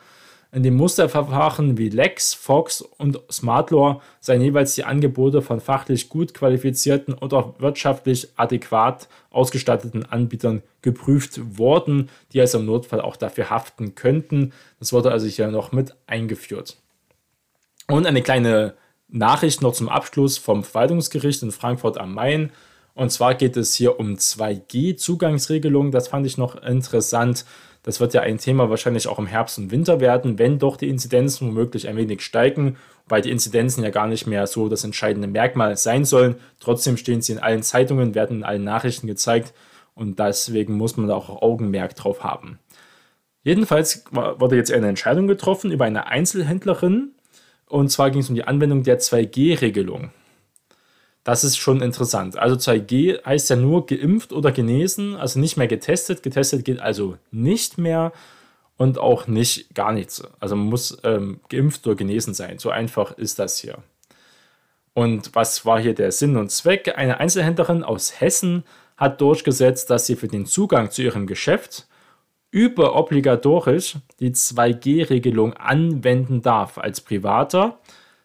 In 0.51 0.63
den 0.63 0.75
Musterverfahren 0.75 1.77
wie 1.77 1.87
Lex, 1.87 2.33
Fox 2.33 2.81
und 2.81 3.21
SmartLaw 3.31 4.01
seien 4.19 4.41
jeweils 4.41 4.75
die 4.75 4.83
Angebote 4.83 5.41
von 5.41 5.61
fachlich 5.61 6.09
gut 6.09 6.33
qualifizierten 6.33 7.13
und 7.13 7.33
auch 7.33 7.61
wirtschaftlich 7.61 8.27
adäquat 8.35 9.07
ausgestatteten 9.29 10.05
Anbietern 10.05 10.63
geprüft 10.81 11.57
worden, 11.57 12.09
die 12.33 12.41
also 12.41 12.59
im 12.59 12.65
Notfall 12.65 12.99
auch 12.99 13.15
dafür 13.15 13.49
haften 13.49 13.95
könnten. 13.95 14.51
Das 14.79 14.91
wurde 14.91 15.13
also 15.13 15.27
hier 15.27 15.47
noch 15.47 15.71
mit 15.71 15.95
eingeführt. 16.07 16.75
Und 17.87 18.05
eine 18.05 18.21
kleine 18.21 18.73
Nachricht 19.11 19.61
noch 19.61 19.73
zum 19.73 19.89
Abschluss 19.89 20.37
vom 20.37 20.63
Verwaltungsgericht 20.63 21.43
in 21.43 21.51
Frankfurt 21.51 21.97
am 21.97 22.13
Main. 22.13 22.51
Und 22.93 23.11
zwar 23.11 23.35
geht 23.35 23.57
es 23.57 23.75
hier 23.75 23.99
um 23.99 24.15
2G-Zugangsregelungen. 24.15 25.91
Das 25.91 26.07
fand 26.07 26.25
ich 26.25 26.37
noch 26.37 26.61
interessant. 26.61 27.45
Das 27.83 27.99
wird 27.99 28.13
ja 28.13 28.21
ein 28.21 28.37
Thema 28.37 28.69
wahrscheinlich 28.69 29.07
auch 29.07 29.17
im 29.17 29.25
Herbst 29.25 29.57
und 29.57 29.71
Winter 29.71 29.99
werden, 29.99 30.37
wenn 30.37 30.59
doch 30.59 30.77
die 30.77 30.89
Inzidenzen 30.89 31.47
womöglich 31.47 31.87
ein 31.87 31.97
wenig 31.97 32.21
steigen, 32.21 32.77
weil 33.07 33.21
die 33.21 33.31
Inzidenzen 33.31 33.83
ja 33.83 33.89
gar 33.89 34.07
nicht 34.07 34.27
mehr 34.27 34.45
so 34.45 34.69
das 34.69 34.83
entscheidende 34.83 35.27
Merkmal 35.27 35.75
sein 35.77 36.05
sollen. 36.05 36.35
Trotzdem 36.59 36.95
stehen 36.97 37.21
sie 37.21 37.33
in 37.33 37.39
allen 37.39 37.63
Zeitungen, 37.63 38.13
werden 38.13 38.37
in 38.37 38.43
allen 38.43 38.63
Nachrichten 38.63 39.07
gezeigt 39.07 39.53
und 39.95 40.19
deswegen 40.19 40.75
muss 40.75 40.95
man 40.95 41.07
da 41.07 41.15
auch 41.15 41.41
Augenmerk 41.41 41.95
drauf 41.95 42.23
haben. 42.23 42.59
Jedenfalls 43.43 44.05
wurde 44.11 44.55
jetzt 44.55 44.71
eine 44.71 44.87
Entscheidung 44.87 45.25
getroffen 45.25 45.71
über 45.71 45.85
eine 45.85 46.05
Einzelhändlerin, 46.05 47.15
und 47.71 47.89
zwar 47.89 48.11
ging 48.11 48.21
es 48.21 48.29
um 48.29 48.35
die 48.35 48.43
Anwendung 48.43 48.83
der 48.83 48.99
2G-Regelung. 48.99 50.11
Das 51.23 51.43
ist 51.43 51.57
schon 51.57 51.81
interessant. 51.81 52.37
Also 52.37 52.55
2G 52.55 53.23
heißt 53.23 53.49
ja 53.49 53.55
nur 53.55 53.85
geimpft 53.85 54.33
oder 54.33 54.51
genesen, 54.51 55.15
also 55.15 55.39
nicht 55.39 55.55
mehr 55.55 55.67
getestet. 55.67 56.23
Getestet 56.23 56.65
geht 56.65 56.79
also 56.79 57.17
nicht 57.31 57.77
mehr 57.77 58.11
und 58.75 58.97
auch 58.97 59.27
nicht 59.27 59.73
gar 59.73 59.93
nichts. 59.93 60.23
Also 60.39 60.55
man 60.55 60.65
muss 60.67 60.97
ähm, 61.03 61.39
geimpft 61.49 61.85
oder 61.87 61.95
genesen 61.95 62.33
sein. 62.33 62.57
So 62.57 62.71
einfach 62.71 63.17
ist 63.17 63.39
das 63.39 63.59
hier. 63.59 63.77
Und 64.93 65.33
was 65.33 65.65
war 65.65 65.79
hier 65.79 65.93
der 65.93 66.11
Sinn 66.11 66.35
und 66.35 66.51
Zweck? 66.51 66.97
Eine 66.97 67.19
Einzelhändlerin 67.19 67.83
aus 67.83 68.19
Hessen 68.19 68.63
hat 68.97 69.21
durchgesetzt, 69.21 69.89
dass 69.89 70.07
sie 70.07 70.15
für 70.15 70.27
den 70.27 70.45
Zugang 70.45 70.91
zu 70.91 71.03
ihrem 71.03 71.25
Geschäft 71.27 71.87
überobligatorisch 72.51 73.97
die 74.19 74.31
2G-Regelung 74.31 75.53
anwenden 75.53 76.41
darf 76.41 76.77
als 76.77 77.01
Privater. 77.01 77.79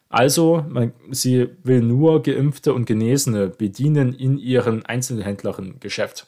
Also, 0.09 0.63
man, 0.69 0.93
sie 1.11 1.49
will 1.63 1.81
nur 1.81 2.21
Geimpfte 2.23 2.73
und 2.73 2.85
Genesene 2.85 3.47
bedienen 3.47 4.13
in 4.13 4.37
ihren 4.37 4.85
Einzelhändlerinnengeschäft. 4.85 6.27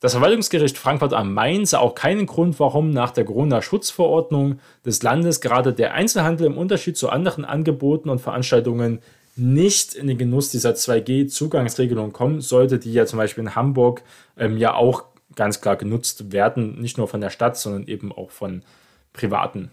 Das 0.00 0.12
Verwaltungsgericht 0.12 0.78
Frankfurt 0.78 1.12
am 1.12 1.34
Main 1.34 1.66
sah 1.66 1.78
auch 1.78 1.94
keinen 1.94 2.24
Grund, 2.24 2.58
warum 2.58 2.90
nach 2.90 3.10
der 3.10 3.26
Corona-Schutzverordnung 3.26 4.58
des 4.84 5.02
Landes 5.02 5.42
gerade 5.42 5.74
der 5.74 5.92
Einzelhandel 5.92 6.46
im 6.46 6.56
Unterschied 6.56 6.96
zu 6.96 7.10
anderen 7.10 7.44
Angeboten 7.44 8.08
und 8.08 8.18
Veranstaltungen 8.18 9.00
nicht 9.36 9.94
in 9.94 10.06
den 10.06 10.16
Genuss 10.16 10.50
dieser 10.50 10.70
2G-Zugangsregelung 10.70 12.12
kommen 12.12 12.40
sollte, 12.40 12.78
die 12.78 12.92
ja 12.92 13.04
zum 13.04 13.18
Beispiel 13.18 13.44
in 13.44 13.54
Hamburg 13.54 14.02
ähm, 14.38 14.56
ja 14.56 14.74
auch 14.74 15.04
ganz 15.36 15.60
klar 15.60 15.76
genutzt 15.76 16.32
werden, 16.32 16.80
nicht 16.80 16.98
nur 16.98 17.08
von 17.08 17.20
der 17.20 17.30
Stadt, 17.30 17.56
sondern 17.56 17.86
eben 17.86 18.12
auch 18.12 18.30
von 18.30 18.62
Privaten. 19.12 19.70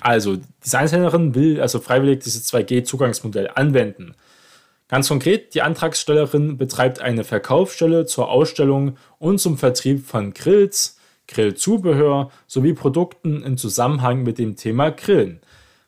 Also, 0.00 0.36
die 0.36 0.42
Designhändlerin 0.64 1.34
will 1.34 1.60
also 1.60 1.78
freiwillig 1.78 2.24
dieses 2.24 2.52
2G-Zugangsmodell 2.52 3.50
anwenden. 3.54 4.14
Ganz 4.88 5.08
konkret, 5.08 5.54
die 5.54 5.62
Antragstellerin 5.62 6.58
betreibt 6.58 7.00
eine 7.00 7.24
Verkaufsstelle 7.24 8.06
zur 8.06 8.28
Ausstellung 8.28 8.96
und 9.18 9.38
zum 9.38 9.56
Vertrieb 9.56 10.06
von 10.06 10.34
Grills, 10.34 10.98
Grillzubehör 11.26 12.30
sowie 12.46 12.74
Produkten 12.74 13.42
im 13.42 13.56
Zusammenhang 13.56 14.22
mit 14.24 14.38
dem 14.38 14.56
Thema 14.56 14.90
Grillen. 14.90 15.40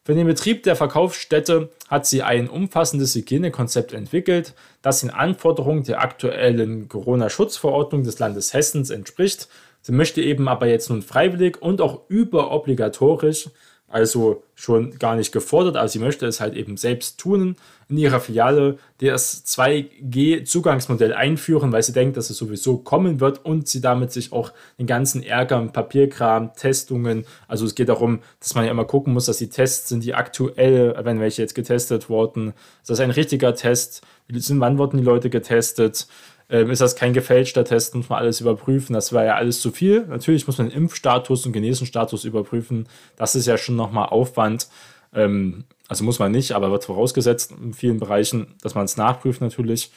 Für 0.06 0.14
den 0.14 0.28
Betrieb 0.28 0.62
der 0.62 0.76
Verkaufsstätte 0.76 1.68
hat 1.88 2.06
sie 2.06 2.22
ein 2.22 2.48
umfassendes 2.48 3.16
Hygienekonzept 3.16 3.92
entwickelt, 3.92 4.54
das 4.80 5.00
den 5.00 5.10
Anforderungen 5.10 5.82
der 5.82 6.00
aktuellen 6.00 6.88
Corona-Schutzverordnung 6.88 8.04
des 8.04 8.20
Landes 8.20 8.54
Hessens 8.54 8.90
entspricht. 8.90 9.48
Sie 9.82 9.90
möchte 9.90 10.22
eben 10.22 10.46
aber 10.46 10.68
jetzt 10.68 10.90
nun 10.90 11.02
freiwillig 11.02 11.60
und 11.60 11.80
auch 11.80 12.02
überobligatorisch 12.06 13.50
also 13.88 14.42
schon 14.54 14.98
gar 14.98 15.14
nicht 15.16 15.32
gefordert, 15.32 15.76
aber 15.76 15.88
sie 15.88 15.98
möchte 15.98 16.26
es 16.26 16.40
halt 16.40 16.54
eben 16.54 16.76
selbst 16.76 17.18
tun 17.18 17.56
in 17.88 17.98
ihrer 17.98 18.18
Filiale, 18.18 18.78
das 18.98 19.44
2G-Zugangsmodell 19.46 21.12
einführen, 21.12 21.70
weil 21.70 21.84
sie 21.84 21.92
denkt, 21.92 22.16
dass 22.16 22.30
es 22.30 22.36
sowieso 22.36 22.78
kommen 22.78 23.20
wird 23.20 23.44
und 23.44 23.68
sie 23.68 23.80
damit 23.80 24.10
sich 24.10 24.32
auch 24.32 24.52
den 24.78 24.86
ganzen 24.86 25.22
Ärger, 25.22 25.60
Papierkram, 25.68 26.52
Testungen, 26.54 27.26
also 27.46 27.64
es 27.64 27.76
geht 27.76 27.88
darum, 27.88 28.20
dass 28.40 28.56
man 28.56 28.64
ja 28.64 28.72
immer 28.72 28.86
gucken 28.86 29.12
muss, 29.12 29.26
dass 29.26 29.38
die 29.38 29.50
Tests 29.50 29.88
sind, 29.88 30.02
die 30.02 30.14
aktuell, 30.14 30.96
wenn 31.04 31.20
welche 31.20 31.42
jetzt 31.42 31.54
getestet 31.54 32.08
wurden, 32.08 32.54
ist 32.80 32.90
das 32.90 32.98
ein 32.98 33.10
richtiger 33.10 33.54
Test, 33.54 34.02
wann 34.28 34.78
wurden 34.78 34.96
die 34.98 35.04
Leute 35.04 35.30
getestet, 35.30 36.08
ähm, 36.48 36.70
ist 36.70 36.80
das 36.80 36.96
kein 36.96 37.12
gefälschter 37.12 37.64
Test, 37.64 37.94
muss 37.94 38.08
man 38.08 38.20
alles 38.20 38.40
überprüfen. 38.40 38.94
Das 38.94 39.12
war 39.12 39.24
ja 39.24 39.34
alles 39.34 39.60
zu 39.60 39.72
viel. 39.72 40.06
Natürlich 40.06 40.46
muss 40.46 40.58
man 40.58 40.68
den 40.68 40.76
Impfstatus 40.76 41.44
und 41.46 41.52
Genesenstatus 41.52 42.24
überprüfen. 42.24 42.88
Das 43.16 43.34
ist 43.34 43.46
ja 43.46 43.58
schon 43.58 43.76
nochmal 43.76 44.08
Aufwand. 44.08 44.68
Ähm, 45.12 45.64
also 45.88 46.04
muss 46.04 46.18
man 46.18 46.32
nicht, 46.32 46.52
aber 46.52 46.70
wird 46.70 46.84
vorausgesetzt 46.84 47.52
in 47.52 47.74
vielen 47.74 47.98
Bereichen, 47.98 48.54
dass 48.62 48.74
man 48.74 48.84
es 48.84 48.96
nachprüft 48.96 49.40
natürlich. 49.40 49.90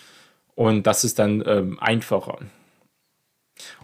Und 0.56 0.88
das 0.88 1.04
ist 1.04 1.20
dann 1.20 1.44
ähm, 1.46 1.80
einfacher. 1.80 2.40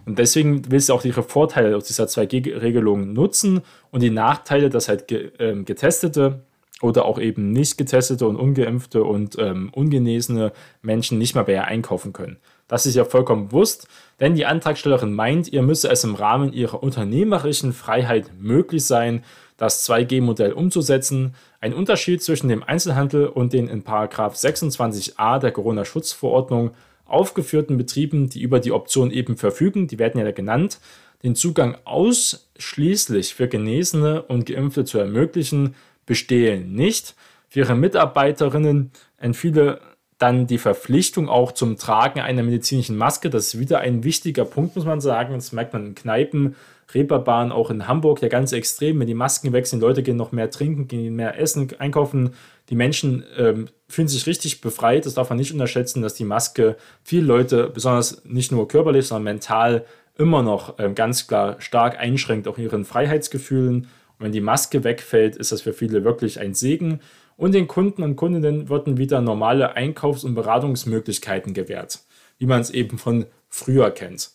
Und 0.04 0.18
deswegen 0.18 0.70
willst 0.70 0.88
du 0.88 0.94
auch 0.94 1.04
ihre 1.04 1.22
Vorteile 1.22 1.76
aus 1.76 1.84
dieser 1.84 2.04
2G-Regelung 2.04 3.12
nutzen 3.12 3.60
und 3.90 4.02
die 4.02 4.10
Nachteile, 4.10 4.70
dass 4.70 4.88
halt 4.88 5.06
getestete 5.08 6.46
oder 6.82 7.04
auch 7.04 7.18
eben 7.18 7.52
nicht 7.52 7.78
getestete 7.78 8.26
und 8.26 8.36
ungeimpfte 8.36 9.04
und 9.04 9.36
ähm, 9.38 9.70
ungenesene 9.72 10.52
Menschen 10.82 11.18
nicht 11.18 11.34
mehr 11.34 11.44
bei 11.44 11.52
ihr 11.52 11.64
einkaufen 11.64 12.12
können. 12.12 12.38
Das 12.68 12.84
ist 12.86 12.96
ja 12.96 13.04
vollkommen 13.04 13.48
bewusst, 13.48 13.86
denn 14.18 14.34
die 14.34 14.46
Antragstellerin 14.46 15.12
meint, 15.12 15.52
ihr 15.52 15.62
müsse 15.62 15.88
es 15.88 16.02
im 16.04 16.14
Rahmen 16.14 16.52
ihrer 16.52 16.82
unternehmerischen 16.82 17.72
Freiheit 17.72 18.30
möglich 18.40 18.84
sein, 18.84 19.22
das 19.56 19.88
2G-Modell 19.88 20.52
umzusetzen. 20.52 21.34
Ein 21.60 21.74
Unterschied 21.74 22.22
zwischen 22.22 22.48
dem 22.48 22.62
Einzelhandel 22.62 23.26
und 23.26 23.52
den 23.52 23.68
in 23.68 23.84
26a 23.84 25.38
der 25.38 25.52
Corona-Schutzverordnung 25.52 26.72
aufgeführten 27.06 27.76
Betrieben, 27.76 28.28
die 28.28 28.42
über 28.42 28.58
die 28.58 28.72
Option 28.72 29.10
eben 29.10 29.36
verfügen, 29.36 29.86
die 29.86 29.98
werden 29.98 30.20
ja 30.20 30.30
genannt, 30.32 30.80
den 31.22 31.34
Zugang 31.34 31.76
ausschließlich 31.84 33.34
für 33.34 33.48
Genesene 33.48 34.22
und 34.22 34.46
Geimpfte 34.46 34.84
zu 34.84 34.98
ermöglichen, 34.98 35.74
bestehen 36.04 36.72
nicht. 36.72 37.14
Für 37.48 37.60
ihre 37.60 37.76
Mitarbeiterinnen 37.76 38.90
entfiele 39.18 39.80
dann 40.18 40.46
die 40.46 40.58
Verpflichtung 40.58 41.28
auch 41.28 41.52
zum 41.52 41.76
Tragen 41.76 42.20
einer 42.20 42.42
medizinischen 42.42 42.96
Maske. 42.96 43.28
Das 43.28 43.48
ist 43.48 43.60
wieder 43.60 43.80
ein 43.80 44.02
wichtiger 44.02 44.44
Punkt, 44.44 44.74
muss 44.76 44.86
man 44.86 45.00
sagen. 45.00 45.34
Das 45.34 45.52
merkt 45.52 45.74
man 45.74 45.86
in 45.86 45.94
Kneipen, 45.94 46.56
Reeperbahn, 46.94 47.52
auch 47.52 47.70
in 47.70 47.86
Hamburg 47.86 48.22
ja 48.22 48.28
ganz 48.28 48.52
extrem. 48.52 48.98
Wenn 48.98 49.08
die 49.08 49.14
Masken 49.14 49.52
wechseln, 49.52 49.80
Leute 49.80 50.02
gehen 50.02 50.16
noch 50.16 50.32
mehr 50.32 50.50
trinken, 50.50 50.88
gehen 50.88 51.16
mehr 51.16 51.38
essen, 51.38 51.68
einkaufen. 51.78 52.30
Die 52.70 52.76
Menschen 52.76 53.24
ähm, 53.36 53.68
fühlen 53.88 54.08
sich 54.08 54.26
richtig 54.26 54.62
befreit. 54.62 55.04
Das 55.04 55.14
darf 55.14 55.28
man 55.28 55.38
nicht 55.38 55.52
unterschätzen, 55.52 56.00
dass 56.00 56.14
die 56.14 56.24
Maske 56.24 56.76
viele 57.02 57.26
Leute, 57.26 57.68
besonders 57.68 58.24
nicht 58.24 58.52
nur 58.52 58.68
körperlich, 58.68 59.06
sondern 59.06 59.24
mental, 59.24 59.84
immer 60.16 60.42
noch 60.42 60.78
ähm, 60.78 60.94
ganz 60.94 61.26
klar 61.26 61.56
stark 61.60 61.98
einschränkt, 61.98 62.48
auch 62.48 62.56
ihren 62.56 62.86
Freiheitsgefühlen. 62.86 63.82
Und 64.18 64.24
wenn 64.24 64.32
die 64.32 64.40
Maske 64.40 64.82
wegfällt, 64.82 65.36
ist 65.36 65.52
das 65.52 65.60
für 65.60 65.74
viele 65.74 66.04
wirklich 66.04 66.40
ein 66.40 66.54
Segen 66.54 67.00
und 67.36 67.52
den 67.52 67.68
Kunden 67.68 68.02
und 68.02 68.16
Kundinnen 68.16 68.68
wurden 68.68 68.96
wieder 68.96 69.20
normale 69.20 69.74
Einkaufs- 69.74 70.24
und 70.24 70.34
Beratungsmöglichkeiten 70.34 71.54
gewährt, 71.54 72.00
wie 72.38 72.46
man 72.46 72.60
es 72.60 72.70
eben 72.70 72.98
von 72.98 73.26
früher 73.48 73.90
kennt. 73.90 74.30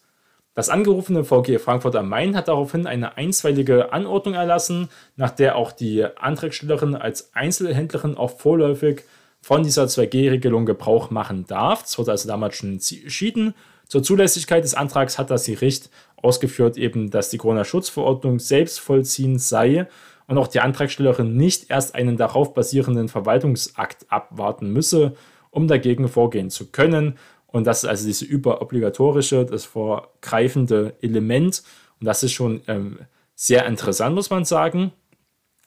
Das 0.54 0.70
angerufene 0.70 1.24
VG 1.24 1.60
Frankfurt 1.60 1.96
am 1.96 2.10
Main 2.10 2.36
hat 2.36 2.50
daraufhin 2.50 2.86
eine 2.86 3.16
einstweilige 3.18 3.94
Anordnung 3.94 4.34
erlassen, 4.34 4.90
nach 5.16 5.32
der 5.32 5.56
auch 5.56 5.72
die 5.72 6.04
Antragstellerin 6.04 6.96
als 6.96 7.34
Einzelhändlerin 7.34 8.18
auch 8.18 8.38
vorläufig 8.38 9.04
von 9.42 9.64
dieser 9.64 9.86
2G-Regelung 9.86 10.66
Gebrauch 10.66 11.10
machen 11.10 11.46
darf. 11.48 11.84
Das 11.84 11.98
wurde 11.98 12.12
also 12.12 12.28
damals 12.28 12.58
schon 12.58 12.74
entschieden. 12.74 13.56
Zur 13.88 14.04
Zulässigkeit 14.04 14.64
des 14.64 14.74
Antrags 14.74 15.18
hat 15.18 15.32
das 15.32 15.46
Gericht 15.46 15.90
ausgeführt, 16.18 16.78
eben, 16.78 17.10
dass 17.10 17.30
die 17.30 17.38
Corona-Schutzverordnung 17.38 18.40
selbstvollziehend 18.40 19.42
sei 19.42 19.88
und 20.32 20.38
auch 20.38 20.48
die 20.48 20.62
Antragstellerin 20.62 21.36
nicht 21.36 21.70
erst 21.70 21.94
einen 21.94 22.16
darauf 22.16 22.54
basierenden 22.54 23.10
Verwaltungsakt 23.10 24.06
abwarten 24.08 24.72
müsse, 24.72 25.14
um 25.50 25.68
dagegen 25.68 26.08
vorgehen 26.08 26.50
zu 26.50 26.72
können. 26.72 27.18
Und 27.48 27.68
das 27.68 27.84
ist 27.84 27.90
also 27.90 28.06
diese 28.08 28.24
überobligatorische, 28.24 29.46
das 29.46 29.66
vorgreifende 29.66 30.96
Element. 31.02 31.64
Und 32.00 32.06
das 32.06 32.24
ist 32.24 32.32
schon 32.32 32.62
ähm, 32.70 33.00
sehr 33.36 33.66
interessant, 33.66 34.16
muss 34.16 34.30
man 34.30 34.46
sagen. 34.46 34.94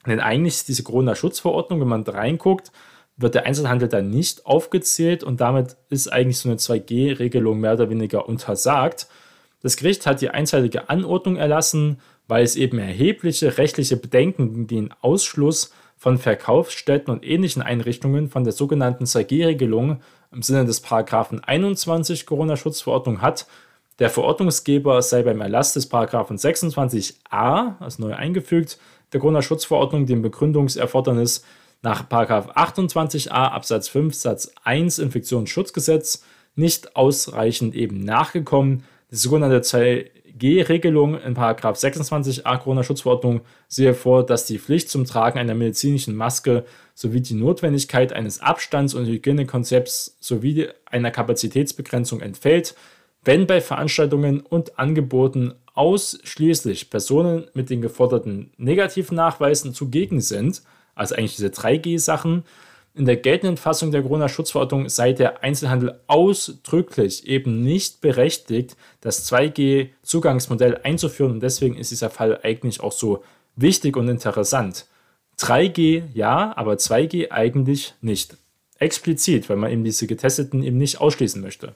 Denn 0.06 0.18
eigentlich 0.18 0.54
ist 0.54 0.68
diese 0.68 0.82
Corona-Schutzverordnung, 0.82 1.82
wenn 1.82 1.88
man 1.88 2.04
da 2.04 2.12
reinguckt, 2.12 2.72
wird 3.18 3.34
der 3.34 3.44
Einzelhandel 3.44 3.88
dann 3.88 4.08
nicht 4.08 4.46
aufgezählt 4.46 5.22
und 5.22 5.42
damit 5.42 5.76
ist 5.90 6.10
eigentlich 6.10 6.38
so 6.38 6.48
eine 6.48 6.56
2G-Regelung 6.56 7.60
mehr 7.60 7.74
oder 7.74 7.90
weniger 7.90 8.26
untersagt. 8.30 9.08
Das 9.60 9.76
Gericht 9.76 10.06
hat 10.06 10.22
die 10.22 10.30
einseitige 10.30 10.88
Anordnung 10.88 11.36
erlassen, 11.36 12.00
weil 12.28 12.44
es 12.44 12.56
eben 12.56 12.78
erhebliche 12.78 13.58
rechtliche 13.58 13.96
Bedenken 13.96 14.50
gegen 14.50 14.66
den 14.66 14.94
Ausschluss 15.00 15.72
von 15.96 16.18
Verkaufsstätten 16.18 17.12
und 17.12 17.24
ähnlichen 17.24 17.62
Einrichtungen 17.62 18.28
von 18.28 18.44
der 18.44 18.52
sogenannten 18.52 19.04
2G-Regelung 19.04 20.00
im 20.32 20.42
Sinne 20.42 20.64
des 20.64 20.80
Paragraphen 20.80 21.42
21 21.42 22.26
Corona-Schutzverordnung 22.26 23.22
hat. 23.22 23.46
Der 23.98 24.10
Verordnungsgeber 24.10 25.00
sei 25.02 25.22
beim 25.22 25.40
Erlass 25.40 25.72
des 25.72 25.88
Paragraphen 25.88 26.36
26a, 26.36 27.78
also 27.78 28.02
neu 28.02 28.14
eingefügt, 28.14 28.78
der 29.12 29.20
Corona-Schutzverordnung 29.20 30.06
dem 30.06 30.22
Begründungserfordernis 30.22 31.44
nach 31.82 32.08
28a 32.08 33.28
Absatz 33.30 33.88
5 33.88 34.14
Satz 34.14 34.50
1 34.64 34.98
Infektionsschutzgesetz 34.98 36.24
nicht 36.56 36.96
ausreichend 36.96 37.74
eben 37.74 38.00
nachgekommen. 38.00 38.84
Die 39.10 39.16
sogenannte 39.16 39.62
G-Regelung 40.36 41.18
in 41.20 41.36
26a 41.36 42.58
Corona-Schutzverordnung. 42.58 43.42
Sehe 43.68 43.94
vor, 43.94 44.26
dass 44.26 44.46
die 44.46 44.58
Pflicht 44.58 44.90
zum 44.90 45.04
Tragen 45.04 45.38
einer 45.38 45.54
medizinischen 45.54 46.16
Maske 46.16 46.64
sowie 46.94 47.20
die 47.20 47.34
Notwendigkeit 47.34 48.12
eines 48.12 48.40
Abstands- 48.40 48.94
und 48.94 49.06
Hygienekonzepts 49.06 50.16
sowie 50.20 50.68
einer 50.86 51.10
Kapazitätsbegrenzung 51.10 52.20
entfällt, 52.20 52.74
wenn 53.24 53.46
bei 53.46 53.60
Veranstaltungen 53.60 54.40
und 54.40 54.78
Angeboten 54.78 55.54
ausschließlich 55.74 56.90
Personen 56.90 57.46
mit 57.54 57.70
den 57.70 57.80
geforderten 57.80 58.52
negativen 58.56 59.16
Nachweisen 59.16 59.72
zugegen 59.72 60.20
sind, 60.20 60.62
also 60.94 61.14
eigentlich 61.14 61.36
diese 61.36 61.48
3G-Sachen, 61.48 62.44
in 62.94 63.06
der 63.06 63.16
geltenden 63.16 63.56
Fassung 63.56 63.90
der 63.90 64.02
Corona-Schutzverordnung 64.02 64.88
sei 64.88 65.12
der 65.12 65.42
Einzelhandel 65.42 66.00
ausdrücklich 66.06 67.26
eben 67.26 67.62
nicht 67.62 68.00
berechtigt, 68.00 68.76
das 69.00 69.30
2G-Zugangsmodell 69.30 70.80
einzuführen 70.84 71.32
und 71.32 71.42
deswegen 71.42 71.76
ist 71.76 71.90
dieser 71.90 72.10
Fall 72.10 72.38
eigentlich 72.42 72.80
auch 72.80 72.92
so 72.92 73.24
wichtig 73.56 73.96
und 73.96 74.08
interessant. 74.08 74.86
3G 75.40 76.04
ja, 76.14 76.52
aber 76.56 76.74
2G 76.74 77.32
eigentlich 77.32 77.94
nicht. 78.00 78.36
Explizit, 78.78 79.48
weil 79.48 79.56
man 79.56 79.72
eben 79.72 79.84
diese 79.84 80.06
Getesteten 80.06 80.62
eben 80.62 80.78
nicht 80.78 81.00
ausschließen 81.00 81.40
möchte. 81.40 81.74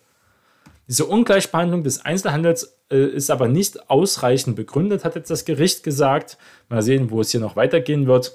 Diese 0.87 1.05
Ungleichbehandlung 1.05 1.83
des 1.83 2.05
Einzelhandels 2.05 2.77
äh, 2.91 2.97
ist 2.97 3.31
aber 3.31 3.49
nicht 3.49 3.91
ausreichend 3.91 4.57
begründet, 4.57 5.05
hat 5.05 5.17
jetzt 5.17 5.31
das 5.31 5.45
Gericht 5.45 5.83
gesagt. 5.83 6.39
Mal 6.69 6.83
sehen, 6.83 7.11
wo 7.11 7.21
es 7.21 7.31
hier 7.31 7.41
noch 7.41 7.57
weitergehen 7.57 8.07
wird. 8.07 8.33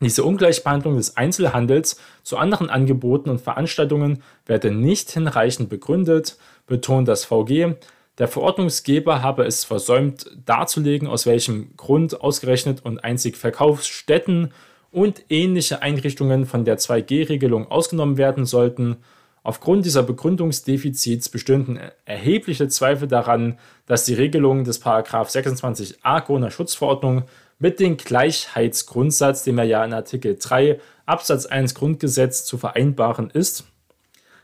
Diese 0.00 0.24
Ungleichbehandlung 0.24 0.96
des 0.96 1.16
Einzelhandels 1.18 2.00
zu 2.22 2.38
anderen 2.38 2.70
Angeboten 2.70 3.28
und 3.28 3.40
Veranstaltungen 3.40 4.22
werde 4.46 4.70
nicht 4.70 5.10
hinreichend 5.10 5.68
begründet, 5.68 6.38
betont 6.66 7.06
das 7.06 7.24
VG. 7.26 7.74
Der 8.16 8.28
Verordnungsgeber 8.28 9.22
habe 9.22 9.44
es 9.44 9.64
versäumt 9.64 10.30
darzulegen, 10.46 11.06
aus 11.06 11.26
welchem 11.26 11.76
Grund 11.76 12.20
ausgerechnet 12.20 12.84
und 12.84 13.04
einzig 13.04 13.36
Verkaufsstätten 13.36 14.52
und 14.90 15.24
ähnliche 15.28 15.82
Einrichtungen 15.82 16.46
von 16.46 16.64
der 16.64 16.78
2G-Regelung 16.78 17.70
ausgenommen 17.70 18.16
werden 18.16 18.46
sollten. 18.46 18.96
Aufgrund 19.42 19.86
dieser 19.86 20.02
Begründungsdefizits 20.02 21.28
bestünden 21.28 21.78
erhebliche 22.04 22.68
Zweifel 22.68 23.08
daran, 23.08 23.58
dass 23.86 24.04
die 24.04 24.14
Regelung 24.14 24.64
des 24.64 24.82
26a 24.82 26.20
Corona-Schutzverordnung 26.20 27.24
mit 27.60 27.78
dem 27.78 27.96
Gleichheitsgrundsatz, 27.96 29.44
dem 29.44 29.58
er 29.58 29.64
ja 29.64 29.84
in 29.84 29.92
Artikel 29.92 30.36
3 30.36 30.80
Absatz 31.06 31.46
1 31.46 31.74
Grundgesetz 31.74 32.44
zu 32.44 32.58
vereinbaren 32.58 33.30
ist. 33.30 33.64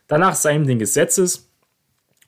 Danach 0.07 0.37
seien 0.37 0.67
den 0.67 0.79
Gesetzes 0.79 1.49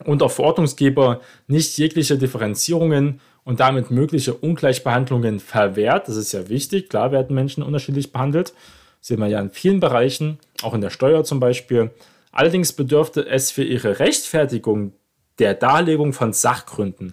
und 0.04 0.22
auch 0.22 0.30
Verordnungsgeber 0.30 1.20
nicht 1.46 1.76
jegliche 1.78 2.18
Differenzierungen 2.18 3.20
und 3.44 3.60
damit 3.60 3.90
mögliche 3.90 4.34
Ungleichbehandlungen 4.34 5.40
verwehrt. 5.40 6.08
Das 6.08 6.16
ist 6.16 6.32
ja 6.32 6.48
wichtig. 6.48 6.88
Klar 6.88 7.12
werden 7.12 7.34
Menschen 7.34 7.62
unterschiedlich 7.62 8.10
behandelt. 8.10 8.54
Das 9.00 9.08
sehen 9.08 9.20
wir 9.20 9.28
ja 9.28 9.40
in 9.40 9.50
vielen 9.50 9.80
Bereichen, 9.80 10.38
auch 10.62 10.74
in 10.74 10.80
der 10.80 10.90
Steuer 10.90 11.22
zum 11.22 11.38
Beispiel. 11.38 11.90
Allerdings 12.32 12.72
bedürfte 12.72 13.26
es 13.26 13.50
für 13.50 13.64
ihre 13.64 13.98
Rechtfertigung 13.98 14.92
der 15.38 15.54
Darlegung 15.54 16.12
von 16.12 16.32
Sachgründen 16.32 17.12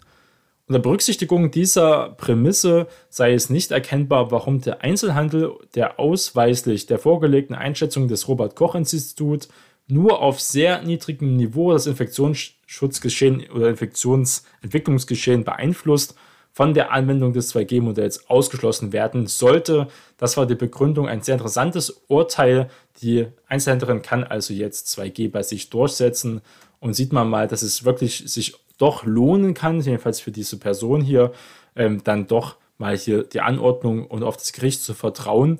Unter 0.67 0.79
Berücksichtigung 0.79 1.51
dieser 1.51 2.09
Prämisse 2.17 2.87
sei 3.09 3.33
es 3.33 3.51
nicht 3.51 3.69
erkennbar, 3.71 4.31
warum 4.31 4.61
der 4.61 4.81
Einzelhandel, 4.81 5.53
der 5.75 5.99
ausweislich 5.99 6.87
der 6.87 6.97
vorgelegten 6.97 7.55
Einschätzung 7.55 8.07
des 8.07 8.27
Robert 8.27 8.55
Koch 8.55 8.73
Instituts 8.73 9.47
nur 9.87 10.23
auf 10.23 10.41
sehr 10.41 10.81
niedrigem 10.81 11.35
Niveau 11.35 11.71
das 11.71 11.85
Infektionsschutzgeschehen 11.85 13.47
oder 13.51 13.69
Infektionsentwicklungsgeschehen 13.69 15.43
beeinflusst, 15.43 16.15
von 16.51 16.73
der 16.73 16.91
Anwendung 16.91 17.33
des 17.33 17.53
2G-Modells 17.53 18.29
ausgeschlossen 18.29 18.93
werden 18.93 19.27
sollte. 19.27 19.89
Das 20.17 20.37
war 20.37 20.47
die 20.47 20.55
Begründung, 20.55 21.07
ein 21.07 21.21
sehr 21.21 21.35
interessantes 21.35 22.03
Urteil. 22.07 22.69
Die 23.01 23.27
Einzelhändlerin 23.47 24.01
kann 24.01 24.23
also 24.23 24.53
jetzt 24.53 24.87
2G 24.97 25.29
bei 25.29 25.43
sich 25.43 25.69
durchsetzen 25.69 26.41
und 26.79 26.93
sieht 26.93 27.11
man 27.11 27.29
mal, 27.29 27.49
dass 27.49 27.61
es 27.61 27.83
wirklich 27.83 28.23
sich 28.25 28.55
doch 28.77 29.05
lohnen 29.05 29.53
kann, 29.53 29.81
jedenfalls 29.81 30.19
für 30.19 30.31
diese 30.31 30.57
Person 30.57 31.01
hier, 31.01 31.31
ähm, 31.75 32.03
dann 32.03 32.27
doch 32.27 32.57
mal 32.77 32.97
hier 32.97 33.23
die 33.23 33.41
Anordnung 33.41 34.05
und 34.07 34.23
auf 34.23 34.37
das 34.37 34.53
Gericht 34.53 34.81
zu 34.81 34.93
vertrauen 34.93 35.59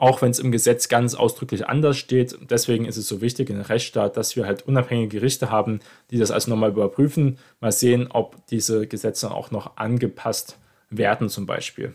auch 0.00 0.22
wenn 0.22 0.30
es 0.30 0.38
im 0.38 0.50
Gesetz 0.50 0.88
ganz 0.88 1.14
ausdrücklich 1.14 1.68
anders 1.68 1.98
steht. 1.98 2.36
Deswegen 2.48 2.86
ist 2.86 2.96
es 2.96 3.06
so 3.06 3.20
wichtig 3.20 3.50
in 3.50 3.56
einem 3.56 3.66
Rechtsstaat, 3.66 4.16
dass 4.16 4.34
wir 4.34 4.46
halt 4.46 4.66
unabhängige 4.66 5.18
Gerichte 5.18 5.50
haben, 5.50 5.80
die 6.10 6.18
das 6.18 6.30
also 6.30 6.50
nochmal 6.50 6.70
überprüfen, 6.70 7.38
mal 7.60 7.70
sehen, 7.70 8.08
ob 8.10 8.46
diese 8.46 8.86
Gesetze 8.86 9.30
auch 9.30 9.50
noch 9.50 9.76
angepasst 9.76 10.58
werden 10.88 11.28
zum 11.28 11.44
Beispiel. 11.44 11.94